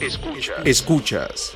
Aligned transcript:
Escuchas. 0.00 0.58
Escuchas. 0.64 1.52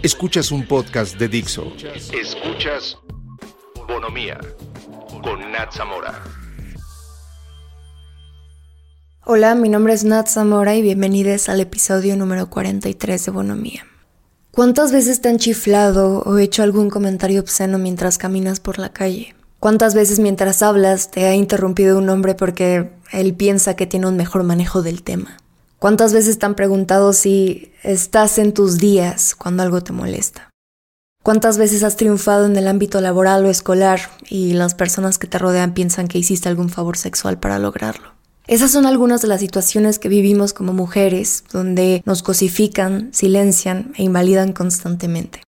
Escuchas 0.00 0.52
un 0.52 0.64
podcast 0.64 1.18
de 1.18 1.26
Dixo. 1.26 1.72
Escuchas 2.12 2.98
Bonomía 3.88 4.38
con 5.20 5.50
Nat 5.50 5.72
Zamora. 5.72 6.22
Hola, 9.24 9.56
mi 9.56 9.68
nombre 9.68 9.92
es 9.92 10.04
Nat 10.04 10.28
Zamora 10.28 10.76
y 10.76 10.82
bienvenidos 10.82 11.48
al 11.48 11.60
episodio 11.60 12.16
número 12.16 12.48
43 12.48 13.26
de 13.26 13.32
Bonomía. 13.32 13.86
¿Cuántas 14.52 14.92
veces 14.92 15.20
te 15.20 15.30
han 15.30 15.38
chiflado 15.38 16.20
o 16.20 16.38
hecho 16.38 16.62
algún 16.62 16.90
comentario 16.90 17.40
obsceno 17.40 17.78
mientras 17.78 18.18
caminas 18.18 18.60
por 18.60 18.78
la 18.78 18.92
calle? 18.92 19.34
¿Cuántas 19.58 19.96
veces 19.96 20.20
mientras 20.20 20.62
hablas 20.62 21.10
te 21.10 21.26
ha 21.26 21.34
interrumpido 21.34 21.98
un 21.98 22.08
hombre 22.08 22.36
porque 22.36 22.92
él 23.10 23.34
piensa 23.34 23.74
que 23.74 23.88
tiene 23.88 24.06
un 24.06 24.16
mejor 24.16 24.44
manejo 24.44 24.82
del 24.82 25.02
tema? 25.02 25.39
¿Cuántas 25.80 26.12
veces 26.12 26.38
te 26.38 26.44
han 26.44 26.56
preguntado 26.56 27.14
si 27.14 27.72
estás 27.82 28.36
en 28.36 28.52
tus 28.52 28.76
días 28.76 29.34
cuando 29.34 29.62
algo 29.62 29.80
te 29.80 29.94
molesta? 29.94 30.50
¿Cuántas 31.22 31.56
veces 31.56 31.82
has 31.84 31.96
triunfado 31.96 32.44
en 32.44 32.54
el 32.58 32.68
ámbito 32.68 33.00
laboral 33.00 33.46
o 33.46 33.48
escolar 33.48 34.10
y 34.28 34.52
las 34.52 34.74
personas 34.74 35.16
que 35.16 35.26
te 35.26 35.38
rodean 35.38 35.72
piensan 35.72 36.06
que 36.06 36.18
hiciste 36.18 36.50
algún 36.50 36.68
favor 36.68 36.98
sexual 36.98 37.38
para 37.38 37.58
lograrlo? 37.58 38.12
Esas 38.46 38.70
son 38.70 38.84
algunas 38.84 39.22
de 39.22 39.28
las 39.28 39.40
situaciones 39.40 39.98
que 39.98 40.10
vivimos 40.10 40.52
como 40.52 40.74
mujeres, 40.74 41.44
donde 41.50 42.02
nos 42.04 42.22
cosifican, 42.22 43.08
silencian 43.14 43.94
e 43.96 44.02
invalidan 44.02 44.52
constantemente. 44.52 45.40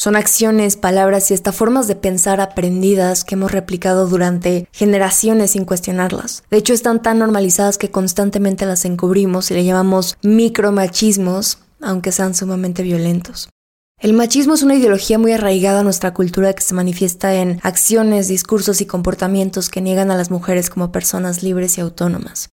Son 0.00 0.16
acciones, 0.16 0.78
palabras 0.78 1.30
y 1.30 1.34
hasta 1.34 1.52
formas 1.52 1.86
de 1.86 1.94
pensar 1.94 2.40
aprendidas 2.40 3.22
que 3.22 3.34
hemos 3.34 3.52
replicado 3.52 4.08
durante 4.08 4.66
generaciones 4.72 5.50
sin 5.50 5.66
cuestionarlas. 5.66 6.42
De 6.50 6.56
hecho, 6.56 6.72
están 6.72 7.02
tan 7.02 7.18
normalizadas 7.18 7.76
que 7.76 7.90
constantemente 7.90 8.64
las 8.64 8.86
encubrimos 8.86 9.50
y 9.50 9.54
le 9.54 9.64
llamamos 9.66 10.16
micromachismos, 10.22 11.58
aunque 11.82 12.12
sean 12.12 12.34
sumamente 12.34 12.82
violentos. 12.82 13.50
El 13.98 14.14
machismo 14.14 14.54
es 14.54 14.62
una 14.62 14.76
ideología 14.76 15.18
muy 15.18 15.32
arraigada 15.32 15.80
a 15.80 15.84
nuestra 15.84 16.14
cultura 16.14 16.54
que 16.54 16.62
se 16.62 16.72
manifiesta 16.72 17.34
en 17.34 17.60
acciones, 17.62 18.26
discursos 18.26 18.80
y 18.80 18.86
comportamientos 18.86 19.68
que 19.68 19.82
niegan 19.82 20.10
a 20.10 20.16
las 20.16 20.30
mujeres 20.30 20.70
como 20.70 20.92
personas 20.92 21.42
libres 21.42 21.76
y 21.76 21.82
autónomas. 21.82 22.48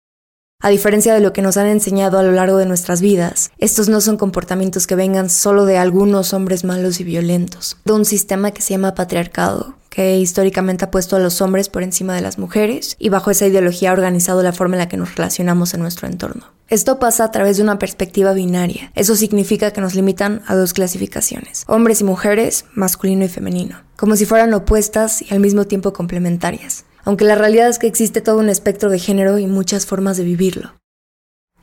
A 0.65 0.71
diferencia 0.71 1.13
de 1.13 1.21
lo 1.21 1.35
que 1.35 1.43
nos 1.43 1.59
han 1.59 1.67
enseñado 1.67 2.19
a 2.19 2.23
lo 2.23 2.33
largo 2.33 2.57
de 2.57 2.65
nuestras 2.65 3.03
vidas, 3.03 3.51
estos 3.59 3.91
no 3.91 4.01
son 4.01 4.17
comportamientos 4.17 4.87
que 4.87 4.95
vengan 4.95 5.29
solo 5.29 5.67
de 5.67 5.77
algunos 5.77 6.33
hombres 6.33 6.65
malos 6.65 7.01
y 7.01 7.05
violentos, 7.05 7.77
de 7.85 7.93
un 7.93 8.07
sistema 8.07 8.51
que 8.51 8.63
se 8.63 8.71
llama 8.71 8.95
patriarcado, 8.95 9.75
que 9.91 10.19
históricamente 10.19 10.87
ha 10.87 10.91
puesto 10.91 11.17
a 11.17 11.19
los 11.19 11.43
hombres 11.43 11.69
por 11.69 11.83
encima 11.83 12.15
de 12.15 12.23
las 12.23 12.39
mujeres 12.39 12.97
y 12.99 13.11
bajo 13.11 13.31
esa 13.31 13.47
ideología 13.47 13.91
ha 13.91 13.93
organizado 13.93 14.43
la 14.43 14.55
forma 14.55 14.77
en 14.77 14.79
la 14.79 14.89
que 14.89 14.97
nos 14.97 15.15
relacionamos 15.15 15.75
en 15.75 15.83
nuestro 15.83 16.09
entorno. 16.09 16.47
Esto 16.69 16.99
pasa 16.99 17.25
a 17.25 17.31
través 17.31 17.59
de 17.59 17.63
una 17.63 17.79
perspectiva 17.79 18.33
binaria. 18.33 18.91
Eso 18.95 19.17
significa 19.17 19.71
que 19.71 19.83
nos 19.83 19.95
limitan 19.95 20.41
a 20.47 20.55
dos 20.55 20.73
clasificaciones, 20.73 21.65
hombres 21.67 22.01
y 22.01 22.05
mujeres, 22.05 22.65
masculino 22.73 23.27
y 23.27 23.29
femenino, 23.29 23.83
como 23.97 24.17
si 24.17 24.25
fueran 24.25 24.55
opuestas 24.55 25.21
y 25.21 25.35
al 25.35 25.41
mismo 25.41 25.67
tiempo 25.67 25.93
complementarias 25.93 26.87
aunque 27.05 27.25
la 27.25 27.35
realidad 27.35 27.69
es 27.69 27.79
que 27.79 27.87
existe 27.87 28.21
todo 28.21 28.39
un 28.39 28.49
espectro 28.49 28.91
de 28.91 28.99
género 28.99 29.39
y 29.39 29.47
muchas 29.47 29.87
formas 29.87 30.17
de 30.17 30.25
vivirlo. 30.25 30.73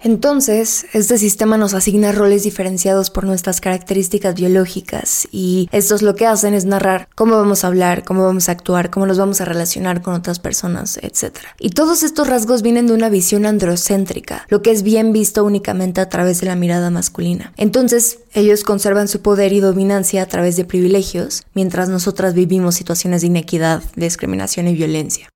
Entonces, 0.03 0.87
este 0.93 1.19
sistema 1.19 1.57
nos 1.57 1.75
asigna 1.75 2.11
roles 2.11 2.41
diferenciados 2.41 3.11
por 3.11 3.23
nuestras 3.23 3.61
características 3.61 4.33
biológicas 4.33 5.27
y 5.31 5.69
estos 5.71 6.01
lo 6.01 6.15
que 6.15 6.25
hacen 6.25 6.55
es 6.55 6.65
narrar 6.65 7.07
cómo 7.13 7.35
vamos 7.35 7.63
a 7.63 7.67
hablar, 7.67 8.03
cómo 8.03 8.23
vamos 8.23 8.49
a 8.49 8.53
actuar, 8.53 8.89
cómo 8.89 9.05
nos 9.05 9.19
vamos 9.19 9.41
a 9.41 9.45
relacionar 9.45 10.01
con 10.01 10.15
otras 10.15 10.39
personas, 10.39 10.97
etc. 11.03 11.37
Y 11.59 11.69
todos 11.69 12.01
estos 12.01 12.27
rasgos 12.27 12.63
vienen 12.63 12.87
de 12.87 12.93
una 12.93 13.09
visión 13.09 13.45
androcéntrica, 13.45 14.47
lo 14.49 14.63
que 14.63 14.71
es 14.71 14.81
bien 14.81 15.13
visto 15.13 15.43
únicamente 15.43 16.01
a 16.01 16.09
través 16.09 16.41
de 16.41 16.47
la 16.47 16.55
mirada 16.55 16.89
masculina. 16.89 17.53
Entonces, 17.55 18.19
ellos 18.33 18.63
conservan 18.63 19.07
su 19.07 19.21
poder 19.21 19.53
y 19.53 19.59
dominancia 19.59 20.23
a 20.23 20.25
través 20.25 20.55
de 20.55 20.65
privilegios, 20.65 21.43
mientras 21.53 21.89
nosotras 21.89 22.33
vivimos 22.33 22.73
situaciones 22.73 23.21
de 23.21 23.27
inequidad, 23.27 23.83
discriminación 23.95 24.67
y 24.67 24.73
violencia. 24.73 25.29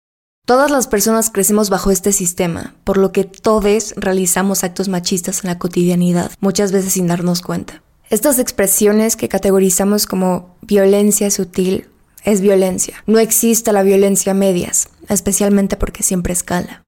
Todas 0.45 0.69
las 0.69 0.85
personas 0.85 1.31
crecemos 1.31 1.71
bajo 1.71 1.89
este 1.89 2.11
sistema, 2.11 2.75
por 2.83 2.97
lo 2.97 3.11
que 3.11 3.23
todos 3.23 3.95
realizamos 3.97 4.63
actos 4.63 4.89
machistas 4.89 5.43
en 5.43 5.49
la 5.49 5.57
cotidianidad, 5.57 6.31
muchas 6.39 6.71
veces 6.71 6.93
sin 6.93 7.07
darnos 7.07 7.41
cuenta. 7.41 7.81
Estas 8.11 8.37
expresiones 8.37 9.15
que 9.15 9.27
categorizamos 9.27 10.05
como 10.05 10.55
violencia 10.61 11.31
sutil 11.31 11.87
es 12.23 12.41
violencia. 12.41 13.03
No 13.07 13.17
existe 13.17 13.71
la 13.71 13.81
violencia 13.81 14.33
a 14.33 14.35
medias, 14.35 14.89
especialmente 15.09 15.77
porque 15.77 16.03
siempre 16.03 16.33
escala. 16.33 16.83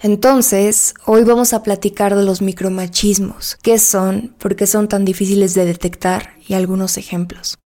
Entonces, 0.00 0.94
hoy 1.04 1.24
vamos 1.24 1.52
a 1.52 1.62
platicar 1.62 2.16
de 2.16 2.24
los 2.24 2.40
micromachismos, 2.40 3.58
qué 3.62 3.78
son, 3.78 4.34
por 4.38 4.56
qué 4.56 4.66
son 4.66 4.88
tan 4.88 5.04
difíciles 5.04 5.52
de 5.52 5.66
detectar 5.66 6.30
y 6.48 6.54
algunos 6.54 6.96
ejemplos. 6.96 7.58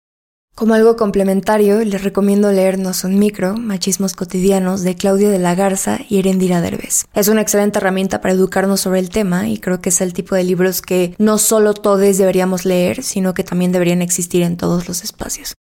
Como 0.59 0.73
algo 0.73 0.97
complementario, 0.97 1.79
les 1.85 2.03
recomiendo 2.03 2.51
leer 2.51 2.79
No 2.79 2.93
son 2.93 3.17
micro, 3.17 3.55
Machismos 3.55 4.13
cotidianos 4.13 4.83
de 4.83 4.93
Claudio 4.93 5.29
de 5.29 5.39
la 5.39 5.55
Garza 5.55 5.99
y 6.09 6.19
Erendira 6.19 6.59
Derbez. 6.59 7.05
Es 7.13 7.29
una 7.29 7.39
excelente 7.39 7.77
herramienta 7.77 8.19
para 8.19 8.33
educarnos 8.33 8.81
sobre 8.81 8.99
el 8.99 9.09
tema 9.09 9.47
y 9.47 9.59
creo 9.59 9.79
que 9.79 9.87
es 9.87 10.01
el 10.01 10.11
tipo 10.11 10.35
de 10.35 10.43
libros 10.43 10.81
que 10.81 11.15
no 11.17 11.37
solo 11.37 11.73
todos 11.73 12.17
deberíamos 12.17 12.65
leer, 12.65 13.03
sino 13.03 13.33
que 13.33 13.45
también 13.45 13.71
deberían 13.71 14.01
existir 14.01 14.41
en 14.41 14.57
todos 14.57 14.89
los 14.89 15.01
espacios. 15.01 15.53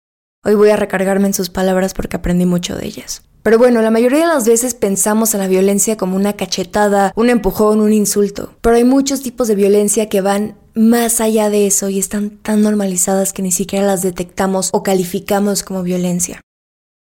Hoy 0.44 0.56
voy 0.56 0.72
a 0.72 0.78
recargarme 0.78 1.28
en 1.28 1.36
sus 1.36 1.52
palabras 1.52 1.94
porque 1.94 2.18
aprendí 2.18 2.48
mucho 2.48 2.76
de 2.76 2.88
ellas. 2.88 3.22
Pero 3.44 3.60
bueno, 3.60 3.82
la 3.84 3.92
mayoría 3.92 4.22
de 4.22 4.34
las 4.34 4.48
veces 4.48 4.74
pensamos 4.74 5.34
en 5.36 5.40
la 5.42 5.48
violencia 5.48 5.96
como 5.96 6.16
una 6.16 6.34
cachetada, 6.34 7.14
un 7.16 7.30
empujón, 7.30 7.82
un 7.82 7.94
insulto. 7.94 8.56
Pero 8.62 8.76
hay 8.76 8.84
muchos 8.84 9.22
tipos 9.22 9.48
de 9.48 9.56
violencia 9.56 10.10
que 10.10 10.22
van 10.22 10.58
más 10.78 11.20
allá 11.22 11.50
de 11.50 11.68
eso 11.68 11.90
y 11.90 12.00
están 12.00 12.30
tan 12.30 12.62
normalizadas 12.62 13.34
que 13.34 13.42
ni 13.42 13.52
siquiera 13.52 13.86
las 13.86 14.02
detectamos 14.02 14.70
o 14.74 14.84
calificamos 14.84 15.64
como 15.64 15.84
violencia. 15.84 16.42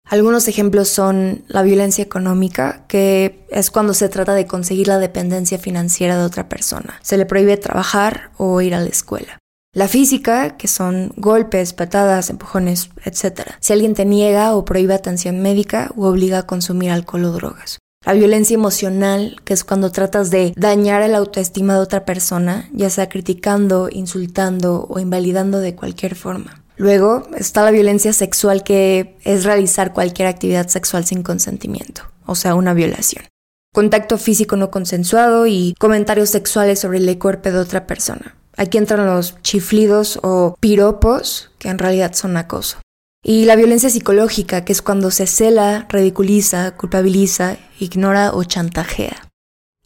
Algunos 0.05 0.49
ejemplos 0.49 0.89
son 0.89 1.45
la 1.49 1.63
violencia 1.63 2.03
económica, 2.03 2.87
que 2.89 3.47
es 3.51 3.71
cuando 3.71 3.93
se 3.93 4.09
trata 4.09 4.35
de 4.35 4.47
conseguir 4.47 4.89
la 4.89 4.99
dependencia 4.99 5.59
financiera 5.59 6.17
de 6.17 6.25
otra 6.25 6.49
persona. 6.49 6.99
Se 7.03 7.19
le 7.19 7.27
prohíbe 7.27 7.59
trabajar 7.59 8.31
o 8.39 8.63
ir 8.63 8.75
a 8.75 8.81
la 8.81 8.89
escuela. 8.89 9.39
La 9.75 9.87
física, 9.87 10.57
que 10.57 10.67
son 10.67 11.13
golpes, 11.17 11.75
patadas, 11.75 12.31
empujones, 12.31 12.89
etc. 13.05 13.51
Si 13.61 13.75
alguien 13.75 13.95
te 13.95 14.07
niega 14.07 14.57
o 14.57 14.65
prohíbe 14.65 14.95
atención 14.95 15.41
médica 15.41 15.91
o 15.95 16.07
obliga 16.07 16.39
a 16.39 16.47
consumir 16.47 16.91
alcohol 16.91 17.27
o 17.27 17.33
drogas. 17.33 17.79
La 18.09 18.15
violencia 18.15 18.55
emocional, 18.55 19.37
que 19.45 19.53
es 19.53 19.65
cuando 19.65 19.93
tratas 19.93 20.31
de 20.31 20.55
dañar 20.57 21.03
el 21.03 21.15
autoestima 21.15 21.75
de 21.75 21.81
otra 21.81 22.07
persona, 22.07 22.67
ya 22.73 22.89
sea 22.89 23.11
criticando, 23.11 23.91
insultando 23.93 24.87
o 24.89 24.99
invalidando 24.99 25.61
de 25.61 25.75
cualquier 25.75 26.15
forma. 26.15 26.65
Luego 26.79 27.29
está 27.37 27.63
la 27.63 27.71
violencia 27.71 28.15
sexual, 28.15 28.63
que 28.65 29.19
es 29.25 29.45
realizar 29.45 29.93
cualquier 29.93 30.27
actividad 30.27 30.69
sexual 30.69 31.05
sin 31.05 31.23
consentimiento, 31.23 32.01
o 32.25 32.35
sea, 32.35 32.55
una 32.55 32.73
violación. 32.73 33.27
Contacto 33.75 34.17
físico 34.17 34.57
no 34.57 34.71
consensuado 34.71 35.47
y 35.47 35.75
comentarios 35.79 36.31
sexuales 36.31 36.79
sobre 36.79 37.01
el 37.01 37.19
cuerpo 37.19 37.51
de 37.51 37.59
otra 37.59 37.87
persona. 37.87 38.37
Aquí 38.57 38.79
entran 38.79 39.05
los 39.05 39.37
chiflidos 39.43 40.19
o 40.23 40.57
piropos, 40.59 41.51
que 41.59 41.69
en 41.69 41.77
realidad 41.77 42.15
son 42.15 42.39
acoso. 42.39 42.79
Y 43.23 43.45
la 43.45 43.57
violencia 43.57 43.91
psicológica, 43.91 44.65
que 44.65 44.73
es 44.73 44.81
cuando 44.81 45.11
se 45.11 45.27
cela, 45.27 45.87
ridiculiza, 45.89 46.77
culpabiliza, 46.77 47.57
ignora 47.81 48.33
o 48.33 48.45
chantajea. 48.45 49.28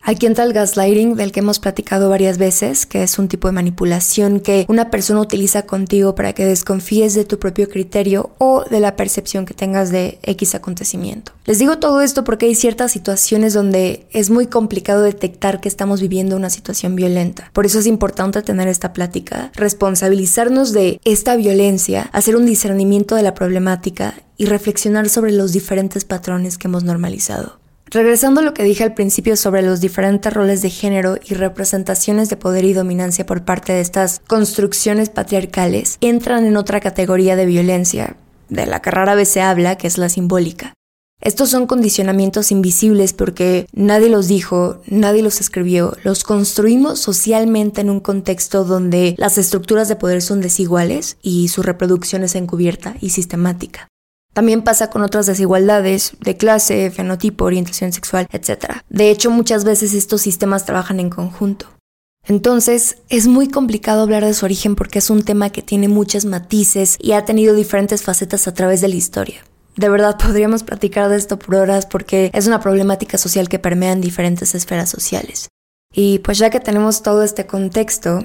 Aquí 0.04 0.26
entra 0.26 0.42
el 0.42 0.52
gaslighting 0.52 1.14
del 1.14 1.30
que 1.30 1.38
hemos 1.38 1.60
platicado 1.60 2.10
varias 2.10 2.36
veces, 2.36 2.86
que 2.86 3.04
es 3.04 3.20
un 3.20 3.28
tipo 3.28 3.46
de 3.46 3.52
manipulación 3.52 4.40
que 4.40 4.66
una 4.68 4.90
persona 4.90 5.20
utiliza 5.20 5.62
contigo 5.62 6.16
para 6.16 6.32
que 6.32 6.44
desconfíes 6.44 7.14
de 7.14 7.24
tu 7.24 7.38
propio 7.38 7.68
criterio 7.68 8.30
o 8.38 8.64
de 8.64 8.80
la 8.80 8.96
percepción 8.96 9.46
que 9.46 9.54
tengas 9.54 9.92
de 9.92 10.18
X 10.24 10.56
acontecimiento. 10.56 11.30
Les 11.44 11.60
digo 11.60 11.78
todo 11.78 12.00
esto 12.00 12.24
porque 12.24 12.46
hay 12.46 12.56
ciertas 12.56 12.90
situaciones 12.90 13.54
donde 13.54 14.08
es 14.10 14.28
muy 14.28 14.46
complicado 14.48 15.02
detectar 15.02 15.60
que 15.60 15.68
estamos 15.68 16.00
viviendo 16.00 16.34
una 16.34 16.50
situación 16.50 16.96
violenta. 16.96 17.50
Por 17.52 17.64
eso 17.64 17.78
es 17.78 17.86
importante 17.86 18.42
tener 18.42 18.66
esta 18.66 18.92
plática, 18.92 19.52
responsabilizarnos 19.54 20.72
de 20.72 21.00
esta 21.04 21.36
violencia, 21.36 22.10
hacer 22.12 22.34
un 22.34 22.46
discernimiento 22.46 23.14
de 23.14 23.22
la 23.22 23.34
problemática 23.34 24.14
y 24.36 24.46
reflexionar 24.46 25.08
sobre 25.08 25.30
los 25.30 25.52
diferentes 25.52 26.04
patrones 26.04 26.58
que 26.58 26.66
hemos 26.66 26.82
normalizado. 26.82 27.61
Regresando 27.92 28.40
a 28.40 28.42
lo 28.42 28.54
que 28.54 28.62
dije 28.62 28.84
al 28.84 28.94
principio 28.94 29.36
sobre 29.36 29.60
los 29.60 29.82
diferentes 29.82 30.32
roles 30.32 30.62
de 30.62 30.70
género 30.70 31.18
y 31.22 31.34
representaciones 31.34 32.30
de 32.30 32.38
poder 32.38 32.64
y 32.64 32.72
dominancia 32.72 33.26
por 33.26 33.44
parte 33.44 33.74
de 33.74 33.82
estas 33.82 34.22
construcciones 34.26 35.10
patriarcales, 35.10 35.98
entran 36.00 36.46
en 36.46 36.56
otra 36.56 36.80
categoría 36.80 37.36
de 37.36 37.44
violencia, 37.44 38.16
de 38.48 38.64
la 38.64 38.80
que 38.80 38.90
rara 38.90 39.14
vez 39.14 39.28
se 39.28 39.42
habla, 39.42 39.76
que 39.76 39.88
es 39.88 39.98
la 39.98 40.08
simbólica. 40.08 40.72
Estos 41.20 41.50
son 41.50 41.66
condicionamientos 41.66 42.50
invisibles 42.50 43.12
porque 43.12 43.66
nadie 43.74 44.08
los 44.08 44.26
dijo, 44.26 44.80
nadie 44.86 45.22
los 45.22 45.42
escribió, 45.42 45.94
los 46.02 46.24
construimos 46.24 46.98
socialmente 46.98 47.82
en 47.82 47.90
un 47.90 48.00
contexto 48.00 48.64
donde 48.64 49.14
las 49.18 49.36
estructuras 49.36 49.88
de 49.88 49.96
poder 49.96 50.22
son 50.22 50.40
desiguales 50.40 51.18
y 51.20 51.48
su 51.48 51.62
reproducción 51.62 52.24
es 52.24 52.36
encubierta 52.36 52.96
y 53.02 53.10
sistemática. 53.10 53.91
También 54.32 54.62
pasa 54.62 54.90
con 54.90 55.02
otras 55.02 55.26
desigualdades 55.26 56.12
de 56.20 56.36
clase, 56.36 56.90
fenotipo, 56.90 57.44
orientación 57.44 57.92
sexual, 57.92 58.26
etc. 58.32 58.82
De 58.88 59.10
hecho, 59.10 59.30
muchas 59.30 59.64
veces 59.64 59.92
estos 59.92 60.22
sistemas 60.22 60.64
trabajan 60.64 61.00
en 61.00 61.10
conjunto. 61.10 61.66
Entonces, 62.26 62.98
es 63.08 63.26
muy 63.26 63.48
complicado 63.48 64.02
hablar 64.02 64.24
de 64.24 64.34
su 64.34 64.44
origen 64.44 64.76
porque 64.76 65.00
es 65.00 65.10
un 65.10 65.24
tema 65.24 65.50
que 65.50 65.62
tiene 65.62 65.88
muchos 65.88 66.24
matices 66.24 66.96
y 67.00 67.12
ha 67.12 67.24
tenido 67.24 67.54
diferentes 67.54 68.02
facetas 68.02 68.46
a 68.46 68.54
través 68.54 68.80
de 68.80 68.88
la 68.88 68.94
historia. 68.94 69.44
De 69.76 69.88
verdad 69.88 70.18
podríamos 70.24 70.62
platicar 70.62 71.08
de 71.10 71.16
esto 71.16 71.38
por 71.38 71.56
horas 71.56 71.86
porque 71.86 72.30
es 72.32 72.46
una 72.46 72.60
problemática 72.60 73.18
social 73.18 73.48
que 73.48 73.58
permea 73.58 73.92
en 73.92 74.00
diferentes 74.00 74.54
esferas 74.54 74.88
sociales. 74.88 75.48
Y 75.94 76.20
pues 76.20 76.38
ya 76.38 76.48
que 76.48 76.60
tenemos 76.60 77.02
todo 77.02 77.22
este 77.22 77.46
contexto, 77.46 78.22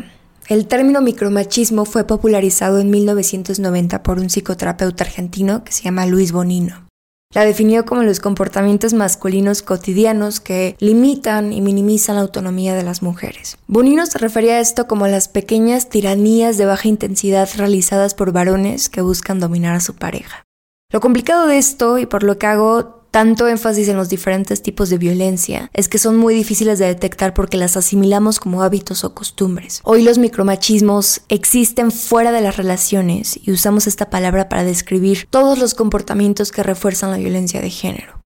el 0.48 0.68
término 0.68 1.02
micromachismo 1.02 1.86
fue 1.86 2.06
popularizado 2.06 2.80
en 2.80 2.90
1990 2.90 4.02
por 4.02 4.20
un 4.20 4.30
psicoterapeuta 4.30 5.04
argentino 5.04 5.64
que 5.64 5.74
se 5.74 5.84
llama 5.84 6.06
Luis 6.06 6.32
Bonino. 6.32 6.88
La 7.34 7.44
definió 7.44 7.86
como 7.86 8.04
los 8.04 8.22
comportamientos 8.22 8.94
masculinos 8.94 9.62
cotidianos 9.62 10.40
que 10.40 10.78
limitan 10.80 11.52
y 11.52 11.60
minimizan 11.60 12.16
la 12.16 12.22
autonomía 12.22 12.74
de 12.74 12.84
las 12.84 13.02
mujeres. 13.02 13.58
Bonino 13.68 14.06
se 14.06 14.18
refería 14.18 14.54
a 14.54 14.60
esto 14.62 14.88
como 14.88 15.08
las 15.08 15.28
pequeñas 15.28 15.90
tiranías 15.90 16.58
de 16.58 16.66
baja 16.66 16.88
intensidad 16.88 17.50
realizadas 17.58 18.14
por 18.14 18.32
varones 18.32 18.88
que 18.88 19.02
buscan 19.02 19.42
dominar 19.42 19.76
a 19.76 19.82
su 19.82 19.96
pareja. 19.96 20.46
Lo 20.90 21.02
complicado 21.02 21.48
de 21.48 21.58
esto, 21.58 21.98
y 21.98 22.06
por 22.06 22.24
lo 22.24 22.40
que 22.40 22.48
hago 22.48 22.97
tanto 23.12 23.48
énfasis 23.48 23.88
en 23.88 23.98
los 23.98 24.09
diferentes 24.09 24.62
tipos 24.62 24.89
de 24.89 24.98
violencia 24.98 25.69
es 25.74 25.88
que 25.88 25.98
son 25.98 26.18
muy 26.18 26.33
difíciles 26.33 26.80
de 26.80 26.86
detectar 26.86 27.33
porque 27.33 27.57
las 27.57 27.77
asimilamos 27.77 28.39
como 28.39 28.63
hábitos 28.63 29.04
o 29.04 29.13
costumbres. 29.13 29.81
Hoy 29.83 30.04
los 30.04 30.18
micromachismos 30.18 31.21
existen 31.30 31.92
fuera 31.92 32.31
de 32.31 32.42
las 32.42 32.57
relaciones 32.57 33.39
y 33.42 33.51
usamos 33.51 33.88
esta 33.88 34.09
palabra 34.09 34.50
para 34.50 34.63
describir 34.63 35.27
todos 35.30 35.57
los 35.59 35.74
comportamientos 35.74 36.51
que 36.51 36.63
refuerzan 36.63 37.12
la 37.12 37.18
violencia 37.18 37.62
de 37.62 37.69
género. 37.69 38.17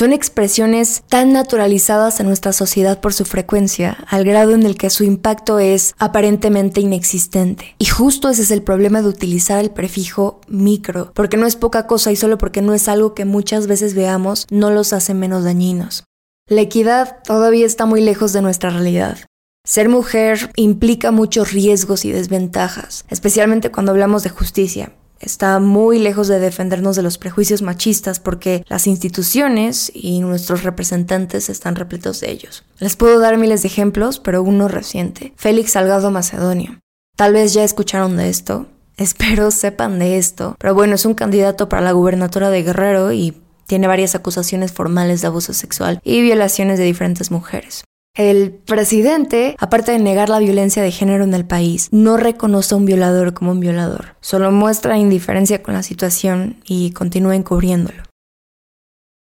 Son 0.00 0.14
expresiones 0.14 1.02
tan 1.10 1.34
naturalizadas 1.34 2.20
en 2.20 2.26
nuestra 2.26 2.54
sociedad 2.54 3.02
por 3.02 3.12
su 3.12 3.26
frecuencia, 3.26 4.02
al 4.08 4.24
grado 4.24 4.54
en 4.54 4.62
el 4.62 4.78
que 4.78 4.88
su 4.88 5.04
impacto 5.04 5.58
es 5.58 5.94
aparentemente 5.98 6.80
inexistente. 6.80 7.74
Y 7.76 7.84
justo 7.84 8.30
ese 8.30 8.40
es 8.40 8.50
el 8.50 8.62
problema 8.62 9.02
de 9.02 9.08
utilizar 9.08 9.58
el 9.58 9.70
prefijo 9.70 10.40
micro, 10.48 11.12
porque 11.14 11.36
no 11.36 11.44
es 11.44 11.56
poca 11.56 11.86
cosa 11.86 12.10
y 12.10 12.16
solo 12.16 12.38
porque 12.38 12.62
no 12.62 12.72
es 12.72 12.88
algo 12.88 13.12
que 13.12 13.26
muchas 13.26 13.66
veces 13.66 13.92
veamos, 13.92 14.46
no 14.50 14.70
los 14.70 14.94
hace 14.94 15.12
menos 15.12 15.44
dañinos. 15.44 16.04
La 16.48 16.62
equidad 16.62 17.18
todavía 17.22 17.66
está 17.66 17.84
muy 17.84 18.00
lejos 18.00 18.32
de 18.32 18.40
nuestra 18.40 18.70
realidad. 18.70 19.18
Ser 19.66 19.90
mujer 19.90 20.50
implica 20.56 21.10
muchos 21.10 21.52
riesgos 21.52 22.06
y 22.06 22.10
desventajas, 22.10 23.04
especialmente 23.10 23.70
cuando 23.70 23.92
hablamos 23.92 24.22
de 24.22 24.30
justicia 24.30 24.94
está 25.20 25.58
muy 25.60 25.98
lejos 25.98 26.26
de 26.28 26.40
defendernos 26.40 26.96
de 26.96 27.02
los 27.02 27.18
prejuicios 27.18 27.62
machistas 27.62 28.18
porque 28.18 28.64
las 28.68 28.86
instituciones 28.86 29.92
y 29.94 30.20
nuestros 30.20 30.64
representantes 30.64 31.48
están 31.48 31.76
repletos 31.76 32.20
de 32.20 32.30
ellos. 32.30 32.64
Les 32.78 32.96
puedo 32.96 33.20
dar 33.20 33.36
miles 33.38 33.62
de 33.62 33.68
ejemplos, 33.68 34.18
pero 34.18 34.42
uno 34.42 34.66
reciente. 34.66 35.32
Félix 35.36 35.72
Salgado 35.72 36.10
Macedonio. 36.10 36.80
Tal 37.16 37.34
vez 37.34 37.52
ya 37.52 37.64
escucharon 37.64 38.16
de 38.16 38.30
esto. 38.30 38.66
Espero 38.96 39.50
sepan 39.50 39.98
de 39.98 40.18
esto. 40.18 40.56
Pero 40.58 40.74
bueno, 40.74 40.94
es 40.94 41.04
un 41.04 41.14
candidato 41.14 41.68
para 41.68 41.82
la 41.82 41.92
gubernatura 41.92 42.50
de 42.50 42.62
Guerrero 42.62 43.12
y 43.12 43.40
tiene 43.66 43.86
varias 43.86 44.14
acusaciones 44.14 44.72
formales 44.72 45.20
de 45.20 45.28
abuso 45.28 45.52
sexual 45.52 46.00
y 46.02 46.22
violaciones 46.22 46.78
de 46.78 46.84
diferentes 46.84 47.30
mujeres. 47.30 47.84
El 48.16 48.50
presidente, 48.52 49.56
aparte 49.58 49.92
de 49.92 50.00
negar 50.00 50.28
la 50.28 50.40
violencia 50.40 50.82
de 50.82 50.90
género 50.90 51.22
en 51.22 51.32
el 51.32 51.46
país, 51.46 51.88
no 51.92 52.16
reconoce 52.16 52.74
a 52.74 52.76
un 52.76 52.84
violador 52.84 53.34
como 53.34 53.52
un 53.52 53.60
violador, 53.60 54.16
solo 54.20 54.50
muestra 54.50 54.98
indiferencia 54.98 55.62
con 55.62 55.74
la 55.74 55.84
situación 55.84 56.56
y 56.64 56.90
continúa 56.90 57.36
encubriéndolo. 57.36 58.02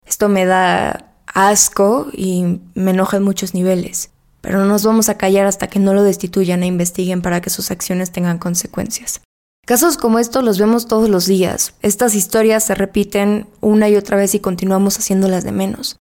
Esto 0.05 0.27
me 0.27 0.45
da 0.45 1.13
asco 1.27 2.07
y 2.13 2.61
me 2.73 2.91
enoja 2.91 3.17
en 3.17 3.23
muchos 3.23 3.53
niveles, 3.53 4.09
pero 4.41 4.57
no 4.57 4.65
nos 4.65 4.83
vamos 4.83 5.07
a 5.09 5.17
callar 5.17 5.45
hasta 5.45 5.67
que 5.67 5.79
no 5.79 5.93
lo 5.93 6.01
destituyan 6.01 6.63
e 6.63 6.67
investiguen 6.67 7.21
para 7.21 7.41
que 7.41 7.51
sus 7.51 7.69
acciones 7.69 8.11
tengan 8.11 8.39
consecuencias. 8.39 9.21
Casos 9.67 9.97
como 9.97 10.17
estos 10.17 10.43
los 10.43 10.57
vemos 10.57 10.87
todos 10.87 11.09
los 11.09 11.27
días. 11.27 11.75
Estas 11.83 12.15
historias 12.15 12.63
se 12.63 12.73
repiten 12.73 13.45
una 13.61 13.87
y 13.87 13.97
otra 13.97 14.17
vez 14.17 14.33
y 14.33 14.39
continuamos 14.39 14.97
haciéndolas 14.97 15.43
de 15.43 15.51
menos. 15.51 15.97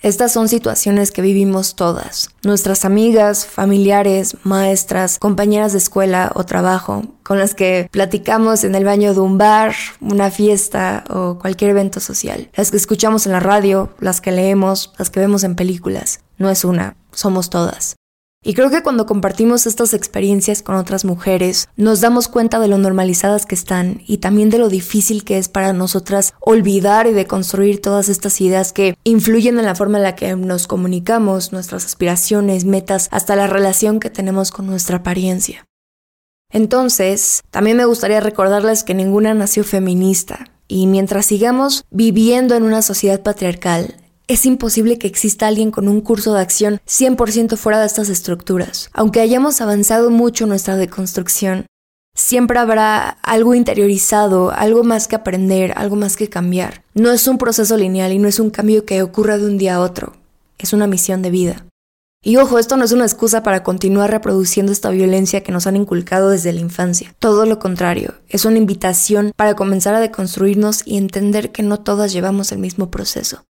Estas 0.00 0.32
son 0.32 0.48
situaciones 0.48 1.10
que 1.10 1.22
vivimos 1.22 1.74
todas. 1.74 2.30
Nuestras 2.44 2.84
amigas, 2.84 3.46
familiares, 3.46 4.36
maestras, 4.44 5.18
compañeras 5.18 5.72
de 5.72 5.78
escuela 5.78 6.30
o 6.34 6.44
trabajo, 6.44 7.02
con 7.24 7.38
las 7.38 7.54
que 7.54 7.88
platicamos 7.90 8.62
en 8.62 8.74
el 8.74 8.84
baño 8.84 9.12
de 9.12 9.20
un 9.20 9.38
bar, 9.38 9.74
una 10.00 10.30
fiesta 10.30 11.04
o 11.10 11.38
cualquier 11.38 11.70
evento 11.70 11.98
social. 12.00 12.48
Las 12.54 12.70
que 12.70 12.76
escuchamos 12.76 13.26
en 13.26 13.32
la 13.32 13.40
radio, 13.40 13.90
las 13.98 14.20
que 14.20 14.30
leemos, 14.30 14.92
las 14.98 15.10
que 15.10 15.20
vemos 15.20 15.42
en 15.42 15.56
películas. 15.56 16.20
No 16.38 16.48
es 16.48 16.64
una, 16.64 16.96
somos 17.12 17.50
todas. 17.50 17.97
Y 18.44 18.54
creo 18.54 18.70
que 18.70 18.82
cuando 18.82 19.04
compartimos 19.04 19.66
estas 19.66 19.94
experiencias 19.94 20.62
con 20.62 20.76
otras 20.76 21.04
mujeres, 21.04 21.68
nos 21.76 22.00
damos 22.00 22.28
cuenta 22.28 22.60
de 22.60 22.68
lo 22.68 22.78
normalizadas 22.78 23.46
que 23.46 23.56
están 23.56 24.02
y 24.06 24.18
también 24.18 24.48
de 24.48 24.58
lo 24.58 24.68
difícil 24.68 25.24
que 25.24 25.38
es 25.38 25.48
para 25.48 25.72
nosotras 25.72 26.34
olvidar 26.40 27.08
y 27.08 27.12
deconstruir 27.12 27.82
todas 27.82 28.08
estas 28.08 28.40
ideas 28.40 28.72
que 28.72 28.96
influyen 29.02 29.58
en 29.58 29.64
la 29.64 29.74
forma 29.74 29.98
en 29.98 30.04
la 30.04 30.14
que 30.14 30.36
nos 30.36 30.68
comunicamos, 30.68 31.52
nuestras 31.52 31.84
aspiraciones, 31.84 32.64
metas, 32.64 33.08
hasta 33.10 33.34
la 33.34 33.48
relación 33.48 33.98
que 33.98 34.10
tenemos 34.10 34.52
con 34.52 34.66
nuestra 34.66 34.98
apariencia. 34.98 35.64
Entonces, 36.50 37.42
también 37.50 37.76
me 37.76 37.84
gustaría 37.84 38.20
recordarles 38.20 38.84
que 38.84 38.94
ninguna 38.94 39.34
nació 39.34 39.64
feminista, 39.64 40.46
y 40.68 40.86
mientras 40.86 41.26
sigamos 41.26 41.84
viviendo 41.90 42.54
en 42.54 42.62
una 42.62 42.82
sociedad 42.82 43.22
patriarcal, 43.22 43.96
es 44.28 44.44
imposible 44.44 44.98
que 44.98 45.06
exista 45.06 45.46
alguien 45.46 45.70
con 45.70 45.88
un 45.88 46.02
curso 46.02 46.34
de 46.34 46.42
acción 46.42 46.80
100% 46.86 47.56
fuera 47.56 47.80
de 47.80 47.86
estas 47.86 48.10
estructuras. 48.10 48.90
Aunque 48.92 49.20
hayamos 49.20 49.62
avanzado 49.62 50.10
mucho 50.10 50.44
en 50.44 50.50
nuestra 50.50 50.76
deconstrucción, 50.76 51.64
siempre 52.14 52.58
habrá 52.58 53.08
algo 53.08 53.54
interiorizado, 53.54 54.50
algo 54.50 54.84
más 54.84 55.08
que 55.08 55.16
aprender, 55.16 55.72
algo 55.76 55.96
más 55.96 56.16
que 56.16 56.28
cambiar. 56.28 56.82
No 56.92 57.10
es 57.10 57.26
un 57.26 57.38
proceso 57.38 57.78
lineal 57.78 58.12
y 58.12 58.18
no 58.18 58.28
es 58.28 58.38
un 58.38 58.50
cambio 58.50 58.84
que 58.84 59.02
ocurra 59.02 59.38
de 59.38 59.46
un 59.46 59.56
día 59.56 59.76
a 59.76 59.80
otro. 59.80 60.12
Es 60.58 60.74
una 60.74 60.86
misión 60.86 61.22
de 61.22 61.30
vida. 61.30 61.64
Y 62.22 62.36
ojo, 62.36 62.58
esto 62.58 62.76
no 62.76 62.84
es 62.84 62.92
una 62.92 63.04
excusa 63.04 63.42
para 63.42 63.62
continuar 63.62 64.10
reproduciendo 64.10 64.72
esta 64.72 64.90
violencia 64.90 65.42
que 65.42 65.52
nos 65.52 65.66
han 65.66 65.76
inculcado 65.76 66.28
desde 66.28 66.52
la 66.52 66.60
infancia. 66.60 67.14
Todo 67.18 67.46
lo 67.46 67.58
contrario, 67.60 68.14
es 68.28 68.44
una 68.44 68.58
invitación 68.58 69.32
para 69.36 69.54
comenzar 69.54 69.94
a 69.94 70.00
deconstruirnos 70.00 70.82
y 70.84 70.98
entender 70.98 71.52
que 71.52 71.62
no 71.62 71.78
todas 71.78 72.12
llevamos 72.12 72.52
el 72.52 72.58
mismo 72.58 72.90
proceso. 72.90 73.44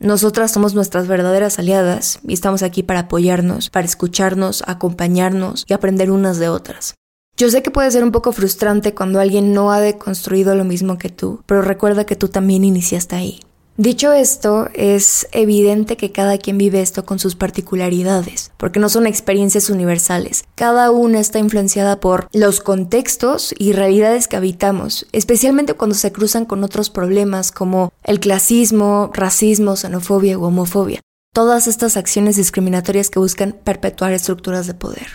Nosotras 0.00 0.52
somos 0.52 0.74
nuestras 0.74 1.08
verdaderas 1.08 1.58
aliadas 1.58 2.20
y 2.26 2.32
estamos 2.32 2.62
aquí 2.62 2.84
para 2.84 3.00
apoyarnos, 3.00 3.68
para 3.68 3.84
escucharnos, 3.84 4.62
acompañarnos 4.66 5.64
y 5.66 5.72
aprender 5.72 6.12
unas 6.12 6.38
de 6.38 6.48
otras. 6.48 6.94
Yo 7.36 7.50
sé 7.50 7.62
que 7.62 7.72
puede 7.72 7.90
ser 7.90 8.04
un 8.04 8.12
poco 8.12 8.32
frustrante 8.32 8.94
cuando 8.94 9.20
alguien 9.20 9.52
no 9.52 9.72
ha 9.72 9.80
deconstruido 9.80 10.54
lo 10.54 10.64
mismo 10.64 10.98
que 10.98 11.08
tú, 11.08 11.42
pero 11.46 11.62
recuerda 11.62 12.04
que 12.04 12.16
tú 12.16 12.28
también 12.28 12.64
iniciaste 12.64 13.16
ahí. 13.16 13.40
Dicho 13.80 14.12
esto, 14.12 14.68
es 14.74 15.28
evidente 15.30 15.96
que 15.96 16.10
cada 16.10 16.36
quien 16.36 16.58
vive 16.58 16.80
esto 16.80 17.04
con 17.04 17.20
sus 17.20 17.36
particularidades, 17.36 18.50
porque 18.56 18.80
no 18.80 18.88
son 18.88 19.06
experiencias 19.06 19.70
universales. 19.70 20.42
Cada 20.56 20.90
una 20.90 21.20
está 21.20 21.38
influenciada 21.38 22.00
por 22.00 22.26
los 22.32 22.58
contextos 22.58 23.54
y 23.56 23.74
realidades 23.74 24.26
que 24.26 24.36
habitamos, 24.36 25.06
especialmente 25.12 25.74
cuando 25.74 25.94
se 25.94 26.10
cruzan 26.10 26.44
con 26.44 26.64
otros 26.64 26.90
problemas 26.90 27.52
como 27.52 27.92
el 28.02 28.18
clasismo, 28.18 29.12
racismo, 29.14 29.76
xenofobia 29.76 30.40
u 30.40 30.42
homofobia. 30.42 31.00
Todas 31.32 31.68
estas 31.68 31.96
acciones 31.96 32.34
discriminatorias 32.34 33.10
que 33.10 33.20
buscan 33.20 33.54
perpetuar 33.62 34.12
estructuras 34.12 34.66
de 34.66 34.74
poder. 34.74 35.06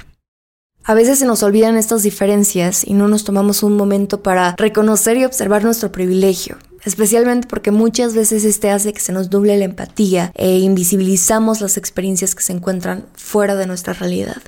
A 0.85 0.93
veces 0.93 1.19
se 1.19 1.25
nos 1.25 1.43
olvidan 1.43 1.75
estas 1.75 2.03
diferencias 2.03 2.87
y 2.87 2.93
no 2.93 3.09
nos 3.09 3.25
tomamos 3.25 3.61
un 3.61 3.75
momento 3.75 4.23
para 4.23 4.55
reconocer 4.57 5.17
y 5.17 5.25
observar 5.25 5.65
nuestro 5.65 5.91
privilegio, 5.91 6.57
especialmente 6.85 7.47
porque 7.47 7.71
muchas 7.71 8.13
veces 8.13 8.43
este 8.45 8.71
hace 8.71 8.93
que 8.93 8.99
se 8.99 9.13
nos 9.13 9.29
doble 9.29 9.57
la 9.57 9.65
empatía 9.65 10.31
e 10.35 10.59
invisibilizamos 10.59 11.61
las 11.61 11.77
experiencias 11.77 12.35
que 12.35 12.43
se 12.43 12.53
encuentran 12.53 13.07
fuera 13.15 13.55
de 13.55 13.67
nuestra 13.67 13.93
realidad. 13.93 14.41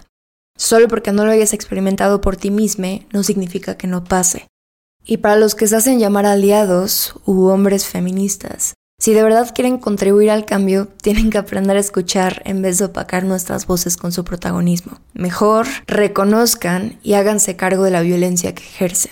Solo 0.57 0.87
porque 0.87 1.11
no 1.11 1.25
lo 1.25 1.31
hayas 1.31 1.53
experimentado 1.53 2.21
por 2.21 2.37
ti 2.37 2.51
mismo 2.51 2.99
no 3.11 3.23
significa 3.23 3.77
que 3.77 3.87
no 3.87 4.03
pase. 4.03 4.47
Y 5.05 5.17
para 5.17 5.35
los 5.35 5.53
que 5.53 5.67
se 5.67 5.75
hacen 5.75 5.99
llamar 5.99 6.25
aliados 6.25 7.13
u 7.25 7.47
hombres 7.47 7.85
feministas, 7.85 8.73
si 8.99 9.13
de 9.13 9.23
verdad 9.23 9.51
quieren 9.53 9.77
contribuir 9.77 10.31
al 10.31 10.45
cambio, 10.45 10.87
tienen 11.01 11.29
que 11.29 11.37
aprender 11.37 11.77
a 11.77 11.81
escuchar 11.81 12.41
en 12.45 12.61
vez 12.61 12.79
de 12.79 12.85
opacar 12.85 13.23
nuestras 13.23 13.67
voces 13.67 13.97
con 13.97 14.11
su 14.11 14.23
protagonismo. 14.23 14.99
Mejor, 15.13 15.67
reconozcan 15.85 16.97
y 17.03 17.13
háganse 17.13 17.55
cargo 17.55 17.83
de 17.83 17.91
la 17.91 18.01
violencia 18.01 18.55
que 18.55 18.63
ejercen. 18.63 19.11